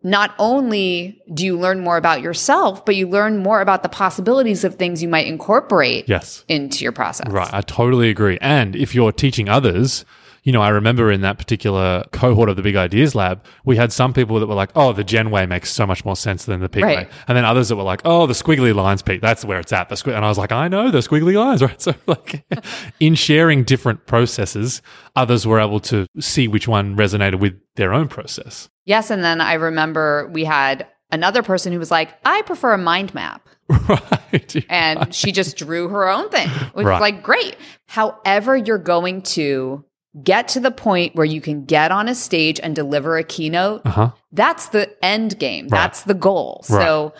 Not 0.07 0.33
only 0.39 1.21
do 1.33 1.43
you 1.45 1.59
learn 1.59 1.81
more 1.81 1.97
about 1.97 2.21
yourself, 2.21 2.85
but 2.85 2.95
you 2.95 3.09
learn 3.09 3.39
more 3.39 3.59
about 3.59 3.83
the 3.83 3.89
possibilities 3.89 4.63
of 4.63 4.75
things 4.75 5.01
you 5.03 5.09
might 5.09 5.27
incorporate 5.27 6.07
Yes. 6.07 6.45
into 6.47 6.83
your 6.85 6.93
process. 6.93 7.27
Right. 7.29 7.49
I 7.53 7.59
totally 7.59 8.09
agree. 8.09 8.37
And 8.39 8.73
if 8.73 8.95
you're 8.95 9.11
teaching 9.11 9.49
others, 9.49 10.05
you 10.47 10.53
know, 10.53 10.61
I 10.61 10.69
remember 10.69 11.11
in 11.11 11.19
that 11.21 11.37
particular 11.37 12.05
cohort 12.13 12.47
of 12.47 12.55
the 12.55 12.61
Big 12.61 12.77
Ideas 12.77 13.13
Lab, 13.15 13.43
we 13.65 13.75
had 13.75 13.91
some 13.91 14.13
people 14.13 14.39
that 14.39 14.47
were 14.47 14.55
like, 14.55 14.69
"Oh, 14.77 14.93
the 14.93 15.03
Jen 15.03 15.29
way 15.29 15.45
makes 15.45 15.69
so 15.69 15.85
much 15.85 16.05
more 16.05 16.15
sense 16.15 16.45
than 16.45 16.61
the 16.61 16.69
Pete 16.69 16.83
Right. 16.83 16.97
way," 16.99 17.07
and 17.27 17.35
then 17.37 17.43
others 17.43 17.67
that 17.67 17.75
were 17.75 17.83
like, 17.83 17.99
"Oh, 18.05 18.27
the 18.27 18.33
squiggly 18.33 18.73
lines, 18.73 19.01
Pete, 19.01 19.19
that's 19.21 19.43
where 19.43 19.59
it's 19.59 19.73
at." 19.73 19.89
The 19.89 19.95
squi-. 19.95 20.15
and 20.15 20.23
I 20.23 20.29
was 20.29 20.37
like, 20.37 20.53
"I 20.53 20.69
know 20.69 20.89
the 20.89 20.99
squiggly 20.99 21.35
lines, 21.35 21.61
right?" 21.67 21.81
So, 21.81 21.93
like, 22.05 22.45
in 23.01 23.15
sharing 23.15 23.65
different 23.65 24.05
processes, 24.05 24.81
others 25.17 25.45
were 25.45 25.59
able 25.59 25.81
to 25.81 26.07
see 26.17 26.47
which 26.47 26.65
one 26.65 26.95
resonated 26.95 27.39
with 27.41 27.55
their 27.75 27.93
own 27.93 28.07
process. 28.07 28.69
Yes. 28.85 29.11
And 29.11 29.21
then 29.25 29.41
I 29.41 29.55
remember 29.55 30.29
we 30.31 30.45
had 30.45 30.87
another 31.11 31.43
person 31.43 31.73
who 31.73 31.79
was 31.79 31.91
like, 31.91 32.13
I 32.23 32.41
prefer 32.43 32.71
a 32.73 32.77
mind 32.77 33.13
map. 33.13 33.45
right. 33.89 34.65
And 34.69 35.13
she 35.13 35.33
just 35.33 35.57
drew 35.57 35.89
her 35.89 36.07
own 36.09 36.29
thing, 36.29 36.47
which 36.73 36.85
Right. 36.85 36.93
was 36.93 37.01
like, 37.01 37.21
great. 37.21 37.57
However, 37.87 38.55
you're 38.55 38.77
going 38.77 39.23
to 39.23 39.83
get 40.23 40.47
to 40.49 40.59
the 40.59 40.71
point 40.71 41.15
where 41.15 41.25
you 41.25 41.41
can 41.41 41.65
get 41.65 41.91
on 41.91 42.07
a 42.07 42.15
stage 42.15 42.59
and 42.61 42.75
deliver 42.75 43.17
a 43.17 43.23
keynote, 43.23 43.81
Uh 43.85 43.89
huh. 43.89 44.11
that's 44.31 44.69
the 44.69 44.89
end 45.03 45.37
game. 45.39 45.65
Right. 45.65 45.71
That's 45.71 46.03
the 46.03 46.13
goal. 46.13 46.63
Right. 46.69 46.81
So, 46.83 47.13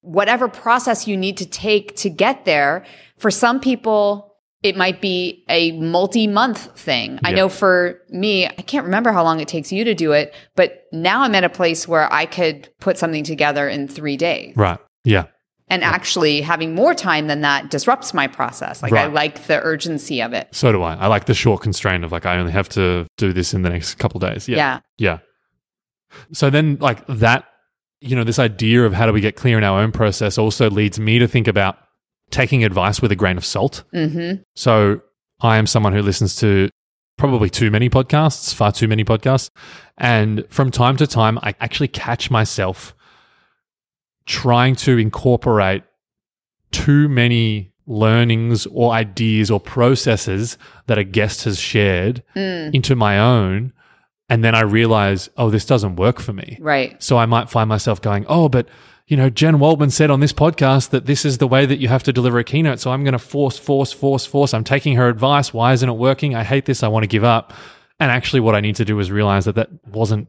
whatever 0.00 0.48
process 0.48 1.06
you 1.06 1.16
need 1.16 1.36
to 1.38 1.46
take 1.46 1.94
to 1.96 2.10
get 2.10 2.44
there, 2.44 2.84
for 3.18 3.30
some 3.30 3.60
people, 3.60 4.34
it 4.62 4.76
might 4.76 5.00
be 5.00 5.44
a 5.48 5.72
multi 5.72 6.26
month 6.26 6.78
thing. 6.78 7.18
I 7.24 7.32
know 7.32 7.48
for 7.48 8.00
me, 8.10 8.46
I 8.46 8.50
can't 8.50 8.84
remember 8.84 9.10
how 9.12 9.22
long 9.24 9.40
it 9.40 9.48
takes 9.48 9.72
you 9.72 9.84
to 9.84 9.94
do 9.94 10.12
it, 10.12 10.34
but 10.56 10.84
now 10.92 11.22
I'm 11.22 11.34
at 11.34 11.44
a 11.44 11.48
place 11.48 11.86
where 11.88 12.12
I 12.12 12.26
could 12.26 12.68
put 12.80 12.98
something 12.98 13.24
together 13.24 13.68
in 13.68 13.88
three 13.88 14.16
days. 14.16 14.56
Right. 14.56 14.78
Yeah. 15.04 15.24
And 15.72 15.82
actually, 15.82 16.42
having 16.42 16.74
more 16.74 16.94
time 16.94 17.28
than 17.28 17.40
that 17.40 17.70
disrupts 17.70 18.12
my 18.12 18.26
process. 18.26 18.82
Like, 18.82 18.92
I 18.92 19.06
like 19.06 19.46
the 19.46 19.58
urgency 19.62 20.20
of 20.20 20.34
it. 20.34 20.48
So 20.52 20.70
do 20.70 20.82
I. 20.82 20.94
I 20.96 21.06
like 21.06 21.24
the 21.24 21.32
short 21.32 21.62
constraint 21.62 22.04
of 22.04 22.12
like 22.12 22.26
I 22.26 22.36
only 22.36 22.52
have 22.52 22.68
to 22.70 23.06
do 23.16 23.32
this 23.32 23.54
in 23.54 23.62
the 23.62 23.70
next 23.70 23.94
couple 23.94 24.20
days. 24.20 24.46
Yeah. 24.48 24.56
yeah. 24.56 24.80
Yeah. 24.98 25.18
So 26.32 26.50
then, 26.50 26.76
like 26.78 27.06
that, 27.06 27.46
you 28.02 28.14
know, 28.14 28.22
this 28.22 28.38
idea 28.38 28.84
of 28.84 28.92
how 28.92 29.06
do 29.06 29.14
we 29.14 29.22
get 29.22 29.34
clear 29.36 29.56
in 29.56 29.64
our 29.64 29.80
own 29.80 29.92
process 29.92 30.36
also 30.36 30.68
leads 30.68 31.00
me 31.00 31.18
to 31.18 31.26
think 31.26 31.48
about 31.48 31.78
taking 32.30 32.64
advice 32.64 33.00
with 33.00 33.10
a 33.10 33.16
grain 33.16 33.38
of 33.38 33.44
salt. 33.44 33.84
Mm-hmm. 33.94 34.42
So 34.54 35.00
I 35.40 35.56
am 35.56 35.66
someone 35.66 35.94
who 35.94 36.02
listens 36.02 36.36
to 36.36 36.68
probably 37.16 37.48
too 37.48 37.70
many 37.70 37.88
podcasts, 37.88 38.52
far 38.52 38.72
too 38.72 38.88
many 38.88 39.04
podcasts. 39.04 39.48
And 39.96 40.44
from 40.50 40.70
time 40.70 40.98
to 40.98 41.06
time, 41.06 41.38
I 41.42 41.54
actually 41.60 41.88
catch 41.88 42.30
myself 42.30 42.94
trying 44.26 44.76
to 44.76 44.98
incorporate 44.98 45.82
too 46.70 47.08
many 47.08 47.72
learnings 47.86 48.66
or 48.66 48.92
ideas 48.92 49.50
or 49.50 49.60
processes 49.60 50.56
that 50.86 50.98
a 50.98 51.04
guest 51.04 51.44
has 51.44 51.58
shared 51.58 52.22
Mm, 52.36 52.74
into 52.74 52.94
my 52.96 53.18
own. 53.18 53.72
And 54.28 54.42
then 54.42 54.54
I 54.54 54.60
realize, 54.62 55.28
oh, 55.36 55.50
this 55.50 55.66
doesn't 55.66 55.96
work 55.96 56.18
for 56.20 56.32
me. 56.32 56.56
right. 56.60 57.00
So 57.02 57.18
I 57.18 57.26
might 57.26 57.50
find 57.50 57.68
myself 57.68 58.00
going, 58.00 58.24
oh, 58.28 58.48
but 58.48 58.68
you 59.08 59.16
know, 59.16 59.28
Jen 59.28 59.58
Waldman 59.58 59.90
said 59.90 60.10
on 60.10 60.20
this 60.20 60.32
podcast 60.32 60.90
that 60.90 61.04
this 61.06 61.24
is 61.26 61.36
the 61.38 61.46
way 61.48 61.66
that 61.66 61.80
you 61.80 61.88
have 61.88 62.04
to 62.04 62.12
deliver 62.14 62.38
a 62.38 62.44
keynote. 62.44 62.78
So 62.80 62.92
I'm 62.92 63.02
going 63.04 63.12
to 63.12 63.18
force, 63.18 63.58
force, 63.58 63.92
force, 63.92 64.24
force. 64.24 64.54
I'm 64.54 64.64
taking 64.64 64.96
her 64.96 65.08
advice. 65.08 65.52
Why 65.52 65.72
isn't 65.74 65.86
it 65.88 65.92
working? 65.98 66.34
I 66.34 66.44
hate 66.44 66.64
this. 66.64 66.82
I 66.82 66.88
want 66.88 67.02
to 67.02 67.08
give 67.08 67.24
up. 67.24 67.52
And 68.00 68.10
actually, 68.10 68.40
what 68.40 68.54
I 68.54 68.60
need 68.60 68.76
to 68.76 68.84
do 68.86 68.98
is 69.00 69.10
realize 69.10 69.44
that 69.44 69.56
that 69.56 69.68
wasn't 69.86 70.28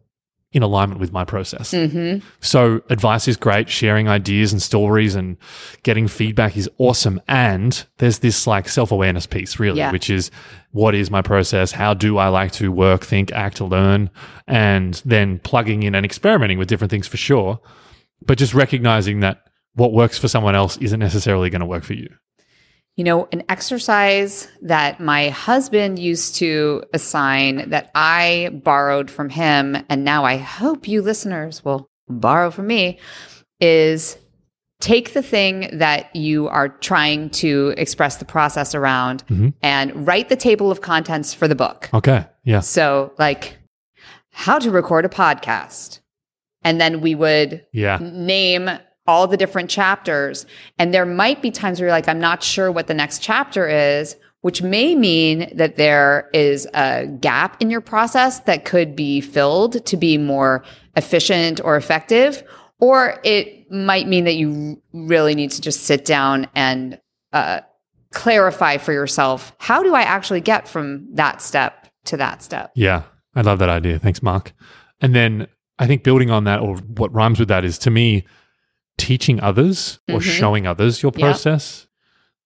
in 0.54 0.62
alignment 0.64 1.02
with 1.02 1.12
my 1.12 1.26
process. 1.26 1.72
Mm-hmm. 1.74 2.26
So 2.40 2.82
advice 2.90 3.28
is 3.28 3.36
great. 3.36 3.70
Sharing 3.70 4.08
ideas 4.08 4.54
and 4.54 4.62
stories 4.62 5.16
and 5.16 5.36
getting 5.82 6.08
feedback 6.08 6.56
is 6.56 6.70
awesome. 6.78 7.20
And 7.28 7.84
there's 7.98 8.20
this 8.20 8.46
like 8.48 8.70
self 8.70 8.92
awareness 8.92 9.26
piece, 9.26 9.60
really, 9.60 9.80
Yeah. 9.80 9.92
which 9.92 10.10
is 10.10 10.30
what 10.72 10.96
is 10.96 11.10
my 11.12 11.22
process? 11.22 11.72
How 11.72 11.94
do 11.94 12.18
I 12.20 12.28
like 12.28 12.52
to 12.54 12.72
work, 12.72 13.04
think, 13.04 13.32
act, 13.32 13.60
learn? 13.62 14.10
And 14.48 15.02
then 15.06 15.40
plugging 15.40 15.84
in 15.84 15.96
and 15.96 16.06
experimenting 16.06 16.58
with 16.60 16.68
different 16.68 16.92
things 16.92 17.08
for 17.08 17.18
sure. 17.18 17.60
But 18.26 18.38
just 18.38 18.54
recognizing 18.54 19.20
that 19.22 19.42
what 19.76 19.92
works 19.92 20.18
for 20.20 20.28
someone 20.28 20.56
else 20.56 20.78
isn't 20.78 21.00
necessarily 21.00 21.50
going 21.50 21.62
to 21.62 21.66
work 21.66 21.84
for 21.84 21.94
you. 21.94 22.10
You 22.96 23.04
know, 23.04 23.28
an 23.32 23.44
exercise 23.50 24.48
that 24.62 25.00
my 25.00 25.30
husband 25.30 25.98
used 25.98 26.36
to 26.36 26.84
assign 26.94 27.70
that 27.72 27.90
I 27.96 28.50
borrowed 28.64 29.10
from 29.10 29.30
him, 29.30 29.76
and 29.90 30.04
now 30.04 30.26
I 30.26 30.38
hope 30.38 30.88
you 30.88 31.02
listeners 31.02 31.66
will 31.66 31.90
borrow 32.08 32.52
from 32.52 32.68
me, 32.68 33.00
is 33.60 34.16
take 34.80 35.14
the 35.14 35.24
thing 35.24 35.70
that 35.80 36.16
you 36.16 36.48
are 36.50 36.68
trying 36.70 37.30
to 37.32 37.74
express 37.78 38.18
the 38.18 38.26
process 38.26 38.76
around 38.76 39.24
Mhm. 39.28 39.54
and 39.64 40.06
write 40.06 40.30
the 40.30 40.36
table 40.36 40.70
of 40.70 40.82
contents 40.82 41.34
for 41.34 41.48
the 41.48 41.56
book. 41.56 41.90
Okay. 41.94 42.26
Yeah. 42.44 42.60
So, 42.60 43.14
like, 43.18 43.58
how 44.32 44.60
to 44.60 44.70
record 44.70 45.06
a 45.06 45.10
podcast. 45.10 46.00
And 46.64 46.80
then 46.80 47.02
we 47.02 47.16
would 47.16 47.66
Yeah. 47.72 47.98
name 48.02 48.70
all 49.08 49.28
the 49.28 49.38
different 49.38 49.70
chapters. 49.70 50.46
And 50.78 50.94
there 50.94 51.06
might 51.06 51.42
be 51.42 51.52
times 51.52 51.80
where 51.80 51.88
you're 51.88 51.96
like, 51.96 52.08
I'm 52.08 52.20
not 52.20 52.44
sure 52.44 52.72
what 52.72 52.88
the 52.88 52.94
next 52.94 53.20
chapter 53.20 53.68
is, 53.68 54.16
which 54.42 54.62
may 54.62 54.96
mean 54.96 55.52
that 55.56 55.78
there 55.78 56.30
is 56.34 56.68
a 56.74 57.08
gap 57.08 57.62
in 57.62 57.70
your 57.70 57.82
process 57.82 58.40
that 58.42 58.66
could 58.66 58.96
be 58.96 59.22
filled 59.22 59.86
to 59.86 59.98
be 59.98 60.18
more 60.18 60.64
efficient 60.96 61.62
or 61.64 61.76
effective. 61.76 62.44
Or 62.80 63.20
it 63.24 63.72
might 63.72 64.08
mean 64.08 64.26
that 64.26 64.36
you 64.36 64.82
really 64.94 65.36
need 65.36 65.52
to 65.52 65.62
just 65.62 65.84
sit 65.84 66.06
down 66.06 66.48
and 66.56 67.00
uh, 67.32 67.62
clarify 68.12 68.78
for 68.78 68.94
yourself 68.94 69.56
how 69.58 69.82
do 69.84 69.96
I 69.96 70.02
actually 70.02 70.42
get 70.42 70.68
from 70.68 71.08
that 71.16 71.42
step 71.42 71.88
to 72.06 72.18
that 72.18 72.44
step? 72.44 72.72
Yeah, 72.76 73.04
I 73.36 73.42
love 73.42 73.60
that 73.60 73.70
idea. 73.70 74.00
Thanks, 74.00 74.22
Mark. 74.22 74.54
And 75.02 75.16
then 75.16 75.48
I 75.80 75.88
think 75.88 76.04
building 76.04 76.30
on 76.30 76.44
that, 76.44 76.60
or 76.60 76.78
what 76.78 77.14
rhymes 77.14 77.40
with 77.40 77.48
that, 77.48 77.66
is 77.66 77.78
to 77.80 77.90
me 77.90 78.26
teaching 78.98 79.40
others 79.42 80.00
or 80.10 80.20
Mhm. 80.20 80.22
showing 80.24 80.68
others 80.68 81.02
your 81.04 81.12
process. 81.12 81.88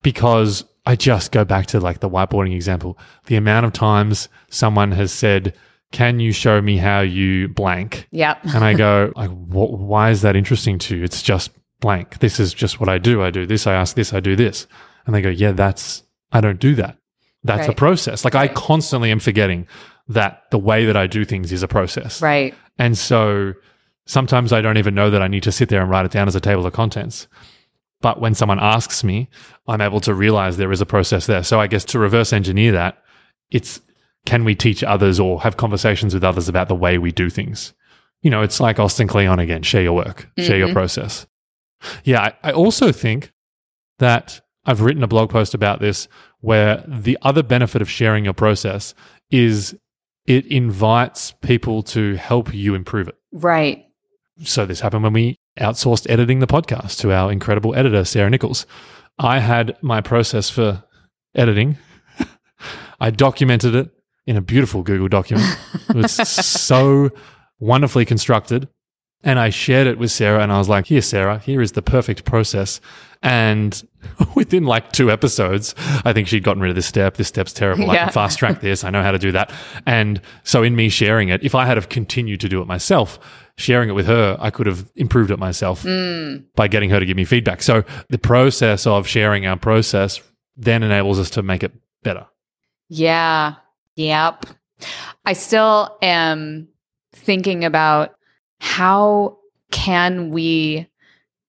Because 0.03 0.63
I 0.85 0.95
just 0.95 1.31
go 1.31 1.43
back 1.43 1.65
to 1.67 1.79
like 1.79 1.99
the 1.99 2.09
whiteboarding 2.09 2.53
example. 2.55 2.97
The 3.25 3.35
amount 3.35 3.65
of 3.65 3.73
times 3.73 4.29
someone 4.49 4.91
has 4.93 5.11
said, 5.11 5.53
"Can 5.91 6.19
you 6.19 6.31
show 6.31 6.61
me 6.61 6.77
how 6.77 7.01
you 7.01 7.49
blank?" 7.49 8.07
Yep. 8.11 8.39
And 8.55 8.63
I 8.63 8.73
go, 8.73 9.11
"Like, 9.17 9.29
wh- 9.31 9.73
why 9.73 10.11
is 10.11 10.21
that 10.21 10.35
interesting 10.35 10.77
to 10.79 10.97
you? 10.97 11.03
It's 11.03 11.21
just 11.21 11.51
blank. 11.81 12.19
This 12.19 12.39
is 12.39 12.53
just 12.53 12.79
what 12.79 12.89
I 12.89 12.97
do. 12.99 13.21
I 13.23 13.31
do 13.31 13.45
this. 13.45 13.67
I 13.67 13.73
ask 13.73 13.95
this. 13.95 14.13
I 14.13 14.19
do 14.19 14.35
this." 14.35 14.67
And 15.05 15.15
they 15.15 15.21
go, 15.21 15.29
"Yeah, 15.29 15.51
that's 15.51 16.03
I 16.31 16.41
don't 16.41 16.59
do 16.59 16.75
that. 16.75 16.97
That's 17.43 17.67
a 17.67 17.73
process. 17.73 18.23
Like 18.25 18.35
I 18.35 18.47
constantly 18.49 19.09
am 19.11 19.19
forgetting 19.19 19.67
that 20.09 20.43
the 20.51 20.57
way 20.57 20.85
that 20.85 20.95
I 20.97 21.07
do 21.07 21.23
things 21.25 21.51
is 21.51 21.63
a 21.63 21.67
process. 21.67 22.21
Right. 22.21 22.53
And 22.77 22.97
so 22.97 23.53
sometimes 24.07 24.51
I 24.51 24.61
don't 24.61 24.77
even 24.77 24.95
know 24.95 25.09
that 25.11 25.21
I 25.21 25.27
need 25.27 25.43
to 25.43 25.51
sit 25.51 25.69
there 25.69 25.81
and 25.81 25.89
write 25.89 26.05
it 26.05 26.11
down 26.11 26.27
as 26.27 26.35
a 26.35 26.39
table 26.41 26.65
of 26.65 26.73
contents. 26.73 27.27
But 28.01 28.19
when 28.19 28.33
someone 28.35 28.59
asks 28.59 29.03
me, 29.03 29.29
I'm 29.67 29.81
able 29.81 29.99
to 30.01 30.13
realize 30.13 30.57
there 30.57 30.71
is 30.71 30.81
a 30.81 30.85
process 30.85 31.25
there. 31.27 31.43
So 31.43 31.59
I 31.59 31.67
guess 31.67 31.85
to 31.85 31.99
reverse 31.99 32.33
engineer 32.33 32.71
that, 32.71 33.01
it's 33.51 33.81
can 34.25 34.43
we 34.43 34.55
teach 34.55 34.83
others 34.83 35.19
or 35.19 35.41
have 35.41 35.57
conversations 35.57 36.13
with 36.13 36.23
others 36.23 36.49
about 36.49 36.67
the 36.67 36.75
way 36.75 36.97
we 36.97 37.11
do 37.11 37.29
things? 37.29 37.73
You 38.21 38.29
know, 38.31 38.41
it's 38.41 38.59
like 38.59 38.79
Austin 38.79 39.07
Kleon 39.07 39.39
again 39.39 39.61
share 39.63 39.81
your 39.83 39.93
work, 39.93 40.27
share 40.37 40.57
your 40.57 40.69
Mhm. 40.69 40.73
process. 40.73 41.27
Yeah, 42.03 42.21
I, 42.21 42.49
I 42.49 42.51
also 42.51 42.91
think 42.91 43.31
that 43.99 44.41
I've 44.65 44.81
written 44.81 45.03
a 45.03 45.07
blog 45.07 45.29
post 45.29 45.53
about 45.53 45.79
this 45.79 46.07
where 46.41 46.83
the 46.87 47.17
other 47.21 47.41
benefit 47.41 47.81
of 47.81 47.89
sharing 47.89 48.25
your 48.25 48.33
process 48.33 48.93
is 49.31 49.75
it 50.25 50.45
invites 50.47 51.31
people 51.41 51.81
to 51.83 52.15
help 52.15 52.53
you 52.53 52.75
improve 52.75 53.07
it. 53.07 53.15
Right. 53.31 53.85
So 54.43 54.65
this 54.65 54.81
happened 54.81 55.03
when 55.03 55.13
we 55.13 55.39
outsourced 55.59 56.09
editing 56.09 56.39
the 56.39 56.47
podcast 56.47 56.99
to 56.99 57.11
our 57.11 57.31
incredible 57.31 57.75
editor, 57.75 58.05
Sarah 58.05 58.29
Nichols. 58.29 58.65
I 59.17 59.39
had 59.39 59.75
my 59.81 60.01
process 60.01 60.49
for 60.49 60.83
editing. 61.33 61.77
I 62.99 63.09
documented 63.09 63.73
it 63.73 63.89
in 64.27 64.37
a 64.37 64.41
beautiful 64.41 64.83
Google 64.83 65.07
document. 65.07 65.57
It 65.89 65.95
was 65.95 66.11
so 66.27 67.09
wonderfully 67.59 68.05
constructed. 68.05 68.67
And 69.23 69.39
I 69.39 69.49
shared 69.49 69.87
it 69.87 69.97
with 69.97 70.11
Sarah 70.11 70.43
and 70.43 70.51
I 70.51 70.59
was 70.59 70.69
like, 70.69 70.85
here, 70.85 71.01
Sarah, 71.01 71.39
here 71.39 71.61
is 71.61 71.71
the 71.71 71.81
perfect 71.81 72.23
process. 72.23 72.79
And 73.23 73.81
within 74.35 74.63
like 74.65 74.91
two 74.91 75.11
episodes, 75.11 75.73
I 76.05 76.13
think 76.13 76.27
she'd 76.27 76.43
gotten 76.43 76.61
rid 76.61 76.69
of 76.69 76.75
this 76.75 76.85
step. 76.85 77.15
This 77.17 77.27
step's 77.27 77.53
terrible. 77.53 77.89
I 77.89 77.97
can 77.97 78.09
fast 78.11 78.39
track 78.39 78.61
this. 78.61 78.83
I 78.83 78.89
know 78.89 79.01
how 79.03 79.11
to 79.11 79.19
do 79.19 79.31
that. 79.33 79.51
And 79.85 80.21
so 80.43 80.63
in 80.63 80.75
me 80.75 80.89
sharing 80.89 81.29
it, 81.29 81.43
if 81.43 81.55
I 81.55 81.65
had 81.65 81.77
have 81.77 81.89
continued 81.89 82.39
to 82.41 82.49
do 82.49 82.61
it 82.61 82.67
myself, 82.67 83.19
sharing 83.57 83.89
it 83.89 83.93
with 83.93 84.05
her, 84.07 84.37
I 84.39 84.49
could 84.49 84.67
have 84.67 84.89
improved 84.95 85.31
it 85.31 85.39
myself 85.39 85.83
Mm. 85.83 86.45
by 86.55 86.67
getting 86.67 86.89
her 86.91 86.99
to 86.99 87.05
give 87.05 87.17
me 87.17 87.25
feedback. 87.25 87.61
So 87.61 87.83
the 88.09 88.17
process 88.19 88.85
of 88.87 89.07
sharing 89.07 89.45
our 89.45 89.57
process 89.57 90.21
then 90.55 90.83
enables 90.83 91.19
us 91.19 91.29
to 91.31 91.43
make 91.43 91.63
it 91.63 91.71
better. 92.03 92.25
Yeah. 92.89 93.55
Yep. 93.95 94.45
I 95.25 95.33
still 95.33 95.97
am 96.01 96.67
thinking 97.13 97.65
about 97.65 98.15
how 98.59 99.37
can 99.71 100.29
we 100.29 100.87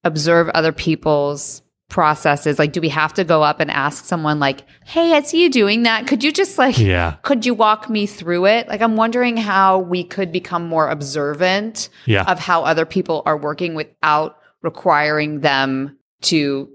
observe 0.05 0.49
other 0.50 0.73
people's 0.73 1.62
processes? 1.88 2.59
Like, 2.59 2.73
do 2.73 2.81
we 2.81 2.90
have 2.90 3.14
to 3.14 3.25
go 3.25 3.43
up 3.43 3.61
and 3.61 3.71
ask 3.71 4.05
someone, 4.05 4.38
like, 4.38 4.61
hey, 4.85 5.14
I 5.14 5.23
see 5.23 5.43
you 5.43 5.50
doing 5.50 5.85
that. 5.85 6.07
Could 6.07 6.23
you 6.23 6.33
just 6.33 6.59
like, 6.59 6.78
Yeah. 6.78 7.17
could 7.23 7.47
you 7.47 7.55
walk 7.55 7.88
me 7.88 8.07
through 8.07 8.47
it? 8.47 8.69
Like, 8.69 8.83
I'm 8.83 8.97
wondering 8.97 9.37
how 9.38 9.78
we 9.78 10.05
could 10.05 10.31
become 10.31 10.67
more 10.69 10.88
observant 10.90 11.88
Yeah. 12.05 12.25
of 12.31 12.38
how 12.38 12.64
other 12.64 12.85
people 12.85 13.23
are 13.25 13.37
working 13.38 13.75
without 13.75 14.37
requiring 14.62 15.40
them 15.40 15.97
to 16.23 16.69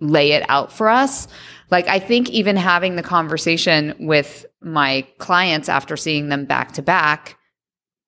lay 0.00 0.32
it 0.32 0.44
out 0.48 0.72
for 0.72 0.88
us. 0.88 1.28
Like, 1.70 1.86
I 1.88 1.98
think 1.98 2.30
even 2.30 2.56
having 2.56 2.96
the 2.96 3.02
conversation 3.02 3.94
with 4.00 4.46
my 4.62 5.06
clients 5.18 5.68
after 5.68 5.96
seeing 5.96 6.30
them 6.30 6.46
back 6.46 6.72
to 6.72 6.82
back, 6.82 7.36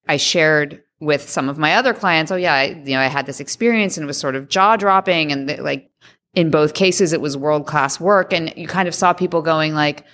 I 0.08 0.16
shared 0.16 0.82
with 1.00 1.28
some 1.28 1.48
of 1.48 1.58
my 1.58 1.74
other 1.74 1.94
clients, 1.94 2.30
oh 2.30 2.36
yeah, 2.36 2.54
I, 2.54 2.64
you 2.84 2.94
know, 2.94 3.00
I 3.00 3.06
had 3.06 3.26
this 3.26 3.40
experience 3.40 3.96
and 3.96 4.04
it 4.04 4.06
was 4.06 4.18
sort 4.18 4.36
of 4.36 4.48
jaw 4.48 4.76
dropping 4.76 5.32
and 5.32 5.58
like 5.58 5.90
in 6.34 6.50
both 6.50 6.74
cases 6.74 7.12
it 7.12 7.20
was 7.20 7.36
world 7.36 7.66
class 7.66 7.98
work 7.98 8.32
and 8.32 8.52
you 8.56 8.68
kind 8.68 8.86
of 8.86 8.94
saw 8.94 9.12
people 9.12 9.42
going 9.42 9.74
like, 9.74 10.04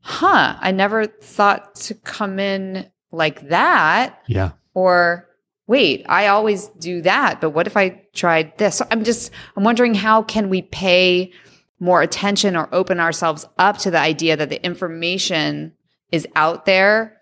"Huh, 0.00 0.56
I 0.60 0.72
never 0.72 1.06
thought 1.06 1.74
to 1.76 1.94
come 1.94 2.38
in 2.38 2.90
like 3.10 3.48
that." 3.48 4.20
Yeah. 4.26 4.50
or 4.74 5.28
wait 5.68 6.04
i 6.08 6.26
always 6.26 6.66
do 6.78 7.00
that 7.02 7.40
but 7.40 7.50
what 7.50 7.66
if 7.66 7.76
i 7.76 7.88
tried 8.12 8.56
this 8.58 8.76
so 8.76 8.86
i'm 8.90 9.04
just 9.04 9.30
i'm 9.56 9.62
wondering 9.62 9.94
how 9.94 10.22
can 10.22 10.48
we 10.48 10.62
pay 10.62 11.30
more 11.78 12.02
attention 12.02 12.56
or 12.56 12.68
open 12.72 13.00
ourselves 13.00 13.46
up 13.58 13.78
to 13.78 13.90
the 13.90 13.98
idea 13.98 14.36
that 14.36 14.48
the 14.48 14.64
information 14.64 15.72
is 16.10 16.26
out 16.36 16.64
there 16.66 17.16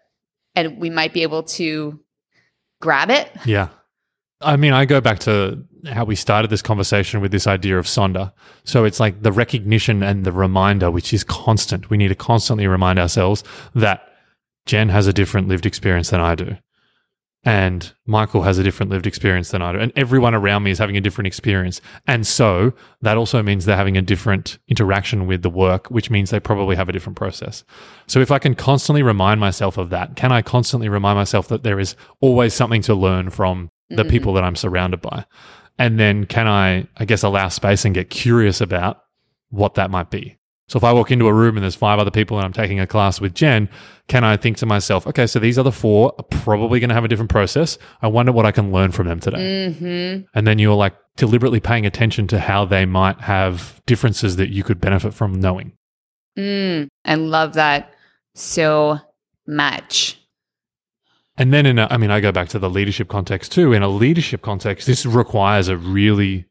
and 0.54 0.78
we 0.78 0.90
might 0.90 1.12
be 1.12 1.22
able 1.22 1.42
to 1.42 2.00
grab 2.80 3.10
it 3.10 3.30
Yeah. 3.44 3.68
I 4.42 4.56
mean, 4.56 4.72
I 4.72 4.86
go 4.86 5.00
back 5.00 5.18
to 5.20 5.62
how 5.92 6.04
we 6.04 6.16
started 6.16 6.48
this 6.48 6.62
conversation 6.62 7.20
with 7.20 7.30
this 7.30 7.46
idea 7.46 7.78
of 7.78 7.86
Sonder. 7.86 8.32
So 8.64 8.84
it's 8.84 8.98
like 8.98 9.22
the 9.22 9.32
recognition 9.32 10.02
and 10.02 10.24
the 10.24 10.32
reminder, 10.32 10.90
which 10.90 11.12
is 11.12 11.24
constant. 11.24 11.90
We 11.90 11.98
need 11.98 12.08
to 12.08 12.14
constantly 12.14 12.66
remind 12.66 12.98
ourselves 12.98 13.44
that 13.74 14.02
Jen 14.66 14.88
has 14.88 15.06
a 15.06 15.12
different 15.12 15.48
lived 15.48 15.66
experience 15.66 16.10
than 16.10 16.20
I 16.20 16.34
do. 16.34 16.56
And 17.42 17.94
Michael 18.04 18.42
has 18.42 18.58
a 18.58 18.62
different 18.62 18.92
lived 18.92 19.06
experience 19.06 19.50
than 19.50 19.62
I 19.62 19.72
do. 19.72 19.78
And 19.78 19.92
everyone 19.96 20.34
around 20.34 20.62
me 20.62 20.70
is 20.70 20.78
having 20.78 20.98
a 20.98 21.00
different 21.00 21.26
experience. 21.26 21.80
And 22.06 22.26
so 22.26 22.74
that 23.00 23.16
also 23.16 23.42
means 23.42 23.64
they're 23.64 23.76
having 23.76 23.96
a 23.96 24.02
different 24.02 24.58
interaction 24.68 25.26
with 25.26 25.40
the 25.42 25.48
work, 25.48 25.86
which 25.90 26.10
means 26.10 26.30
they 26.30 26.40
probably 26.40 26.76
have 26.76 26.90
a 26.90 26.92
different 26.92 27.16
process. 27.16 27.64
So 28.06 28.20
if 28.20 28.30
I 28.30 28.38
can 28.38 28.54
constantly 28.54 29.02
remind 29.02 29.40
myself 29.40 29.78
of 29.78 29.88
that, 29.88 30.16
can 30.16 30.32
I 30.32 30.42
constantly 30.42 30.90
remind 30.90 31.16
myself 31.16 31.48
that 31.48 31.62
there 31.62 31.80
is 31.80 31.96
always 32.20 32.52
something 32.52 32.82
to 32.82 32.94
learn 32.94 33.30
from 33.30 33.70
the 33.88 34.02
mm-hmm. 34.02 34.10
people 34.10 34.34
that 34.34 34.44
I'm 34.44 34.56
surrounded 34.56 35.00
by? 35.00 35.24
And 35.78 35.98
then 35.98 36.26
can 36.26 36.46
I, 36.46 36.88
I 36.98 37.06
guess, 37.06 37.22
allow 37.22 37.48
space 37.48 37.86
and 37.86 37.94
get 37.94 38.10
curious 38.10 38.60
about 38.60 39.02
what 39.48 39.74
that 39.74 39.90
might 39.90 40.10
be? 40.10 40.36
So 40.70 40.76
if 40.76 40.84
I 40.84 40.92
walk 40.92 41.10
into 41.10 41.26
a 41.26 41.34
room 41.34 41.56
and 41.56 41.64
there's 41.64 41.74
five 41.74 41.98
other 41.98 42.12
people 42.12 42.36
and 42.38 42.46
I'm 42.46 42.52
taking 42.52 42.78
a 42.78 42.86
class 42.86 43.20
with 43.20 43.34
Jen, 43.34 43.68
can 44.06 44.22
I 44.22 44.36
think 44.36 44.56
to 44.58 44.66
myself, 44.66 45.04
okay, 45.04 45.26
so 45.26 45.40
these 45.40 45.58
other 45.58 45.72
four 45.72 46.14
are 46.16 46.22
probably 46.22 46.78
going 46.78 46.90
to 46.90 46.94
have 46.94 47.04
a 47.04 47.08
different 47.08 47.28
process. 47.28 47.76
I 48.02 48.06
wonder 48.06 48.30
what 48.30 48.46
I 48.46 48.52
can 48.52 48.70
learn 48.70 48.92
from 48.92 49.08
them 49.08 49.18
today. 49.18 49.72
mm-hmm. 49.74 50.28
And 50.32 50.46
then 50.46 50.60
you're 50.60 50.76
like 50.76 50.94
deliberately 51.16 51.58
paying 51.58 51.86
attention 51.86 52.28
to 52.28 52.38
how 52.38 52.66
they 52.66 52.86
might 52.86 53.20
have 53.20 53.82
differences 53.86 54.36
that 54.36 54.50
you 54.50 54.62
could 54.62 54.80
benefit 54.80 55.12
from 55.12 55.40
knowing. 55.40 55.72
mm, 56.38 56.86
i 57.04 57.16
love 57.16 57.54
that 57.54 57.92
so 58.36 59.00
much 59.48 60.20
And 61.36 61.52
then 61.52 61.66
in 61.66 61.80
a, 61.80 61.88
I 61.90 61.96
mean, 61.96 62.12
I 62.12 62.20
go 62.20 62.30
back 62.30 62.48
to 62.50 62.60
the 62.60 62.70
leadership 62.70 63.08
context 63.08 63.50
too. 63.50 63.72
In 63.72 63.82
a 63.82 63.88
leadership 63.88 64.40
context, 64.42 64.86
this 64.86 65.04
requires 65.04 65.66
a 65.66 65.76
really 65.76 66.44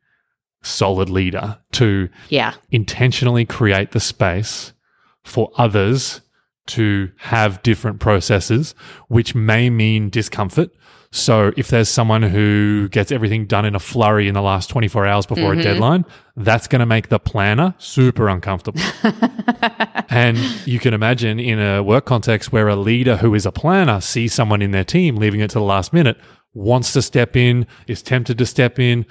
solid 0.62 1.10
leader 1.10 1.58
to 1.72 2.10
yeah 2.30 2.54
intentionally 2.72 3.46
create 3.46 3.92
the 3.92 4.00
space 4.00 4.74
for 5.24 5.52
others 5.58 6.22
to 6.70 7.12
have 7.18 7.64
different 7.64 8.00
processes, 8.00 8.76
which 9.08 9.34
may 9.34 9.70
mean 9.70 10.10
discomfort. 10.10 10.70
So 11.12 11.52
if 11.58 11.70
there's 11.70 11.90
someone 11.90 12.22
who 12.22 12.88
gets 12.90 13.12
everything 13.12 13.48
done 13.48 13.66
in 13.66 13.74
a 13.74 13.80
flurry 13.80 14.28
in 14.28 14.36
the 14.36 14.44
last 14.44 14.70
24 14.70 15.08
hours 15.08 15.26
before 15.26 15.54
a 15.54 15.56
mm-hmm. 15.56 15.64
deadline, 15.64 16.06
that's 16.36 16.68
going 16.68 16.82
to 16.82 16.86
make 16.86 17.10
the 17.10 17.18
planner 17.18 17.74
super 17.80 18.30
uncomfortable. 18.30 18.80
and 20.10 20.38
you 20.68 20.78
can 20.78 20.94
imagine 20.94 21.40
in 21.40 21.60
a 21.60 21.82
work 21.82 22.06
context 22.06 22.52
where 22.52 22.68
a 22.68 22.76
leader 22.76 23.18
who 23.18 23.34
is 23.34 23.48
a 23.48 23.52
planner 23.52 24.00
sees 24.00 24.36
someone 24.36 24.62
in 24.62 24.70
their 24.70 24.84
team 24.84 25.16
leaving 25.16 25.40
it 25.40 25.50
to 25.50 25.58
the 25.58 25.66
last 25.66 25.94
minute, 25.94 26.18
wants 26.54 26.94
to 26.94 27.02
step 27.02 27.36
in, 27.36 27.66
is 27.88 28.04
tempted 28.04 28.38
to 28.38 28.46
step 28.46 28.78
in, 28.78 29.08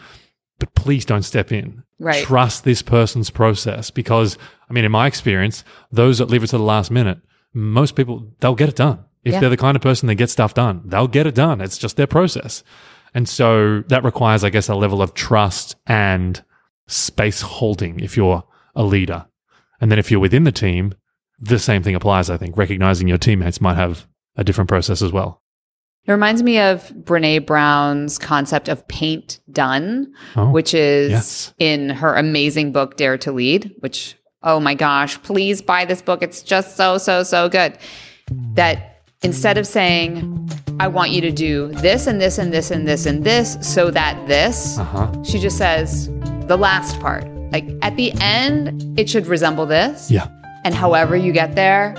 but 0.58 0.74
please 0.74 1.04
don't 1.04 1.22
step 1.22 1.52
in. 1.52 1.82
Right. 1.98 2.24
Trust 2.24 2.64
this 2.64 2.82
person's 2.82 3.30
process 3.30 3.90
because, 3.90 4.38
I 4.68 4.72
mean, 4.72 4.84
in 4.84 4.92
my 4.92 5.06
experience, 5.06 5.64
those 5.90 6.18
that 6.18 6.30
leave 6.30 6.42
it 6.44 6.48
to 6.48 6.58
the 6.58 6.62
last 6.64 6.90
minute, 6.90 7.18
most 7.54 7.96
people, 7.96 8.32
they'll 8.40 8.54
get 8.54 8.68
it 8.68 8.76
done. 8.76 9.04
If 9.24 9.34
Yeah. 9.34 9.40
they're 9.40 9.50
the 9.50 9.56
kind 9.56 9.76
of 9.76 9.82
person 9.82 10.06
that 10.06 10.14
gets 10.14 10.32
stuff 10.32 10.54
done, 10.54 10.82
they'll 10.84 11.08
get 11.08 11.26
it 11.26 11.34
done. 11.34 11.60
It's 11.60 11.78
just 11.78 11.96
their 11.96 12.06
process. 12.06 12.62
And 13.14 13.28
so 13.28 13.82
that 13.88 14.04
requires, 14.04 14.44
I 14.44 14.50
guess, 14.50 14.68
a 14.68 14.74
level 14.74 15.02
of 15.02 15.14
trust 15.14 15.76
and 15.86 16.42
space 16.86 17.40
holding 17.40 18.00
if 18.00 18.16
you're 18.16 18.44
a 18.74 18.84
leader. 18.84 19.26
And 19.80 19.90
then 19.90 19.98
if 19.98 20.10
you're 20.10 20.20
within 20.20 20.44
the 20.44 20.52
team, 20.52 20.94
the 21.40 21.58
same 21.58 21.82
thing 21.82 21.94
applies, 21.94 22.30
I 22.30 22.36
think, 22.36 22.56
recognizing 22.56 23.08
your 23.08 23.18
teammates 23.18 23.60
might 23.60 23.76
have 23.76 24.06
a 24.36 24.44
different 24.44 24.68
process 24.68 25.02
as 25.02 25.12
well. 25.12 25.42
It 26.06 26.12
reminds 26.12 26.42
me 26.42 26.58
of 26.58 26.88
Brene 26.90 27.44
Brown's 27.44 28.18
concept 28.18 28.68
of 28.68 28.86
paint 28.88 29.40
done, 29.52 30.12
Oh, 30.36 30.50
which 30.50 30.72
is 30.72 31.10
yes. 31.10 31.54
in 31.58 31.90
her 31.90 32.14
amazing 32.14 32.72
book, 32.72 32.96
Dare 32.96 33.18
to 33.18 33.32
Lead, 33.32 33.74
which, 33.80 34.16
oh 34.42 34.58
my 34.58 34.74
gosh, 34.74 35.20
please 35.22 35.60
buy 35.60 35.84
this 35.84 36.00
book. 36.00 36.22
It's 36.22 36.42
just 36.42 36.76
so, 36.76 36.96
so, 36.96 37.22
so 37.24 37.48
good. 37.50 37.76
That 38.54 39.02
instead 39.22 39.58
of 39.58 39.66
saying, 39.66 40.48
I 40.80 40.88
want 40.88 41.10
you 41.10 41.20
to 41.22 41.30
do 41.30 41.68
this 41.72 42.06
and 42.06 42.18
this 42.20 42.38
and 42.38 42.52
this 42.54 42.70
and 42.70 42.88
this 42.88 43.04
and 43.04 43.22
this 43.24 43.58
so 43.60 43.90
that 43.90 44.26
this, 44.26 44.78
Uh 44.78 44.84
huh. 44.84 45.22
she 45.24 45.38
just 45.38 45.58
says 45.58 46.08
the 46.46 46.56
last 46.56 46.98
part. 47.00 47.26
Like 47.52 47.68
at 47.82 47.96
the 47.96 48.12
end, 48.20 48.98
it 48.98 49.10
should 49.10 49.26
resemble 49.26 49.66
this. 49.66 50.10
Yeah. 50.10 50.28
And 50.64 50.74
however 50.74 51.16
you 51.16 51.32
get 51.32 51.54
there, 51.54 51.94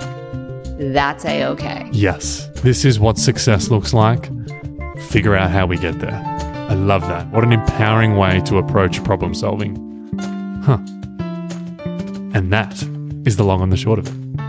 that's 0.80 1.26
a 1.26 1.44
okay. 1.44 1.88
Yes. 1.92 2.48
This 2.62 2.84
is 2.86 2.98
what 2.98 3.18
success 3.18 3.70
looks 3.70 3.92
like. 3.92 4.30
Figure 5.08 5.36
out 5.36 5.50
how 5.50 5.66
we 5.66 5.76
get 5.76 5.98
there. 6.00 6.22
I 6.70 6.74
love 6.74 7.02
that. 7.02 7.30
What 7.32 7.44
an 7.44 7.52
empowering 7.52 8.16
way 8.16 8.40
to 8.42 8.56
approach 8.56 9.02
problem 9.04 9.34
solving. 9.34 9.76
Huh. 10.64 10.78
And 12.32 12.50
that 12.52 12.82
is 13.26 13.36
the 13.36 13.44
long 13.44 13.60
and 13.60 13.70
the 13.70 13.76
short 13.76 13.98
of 13.98 14.06
it. 14.06 14.40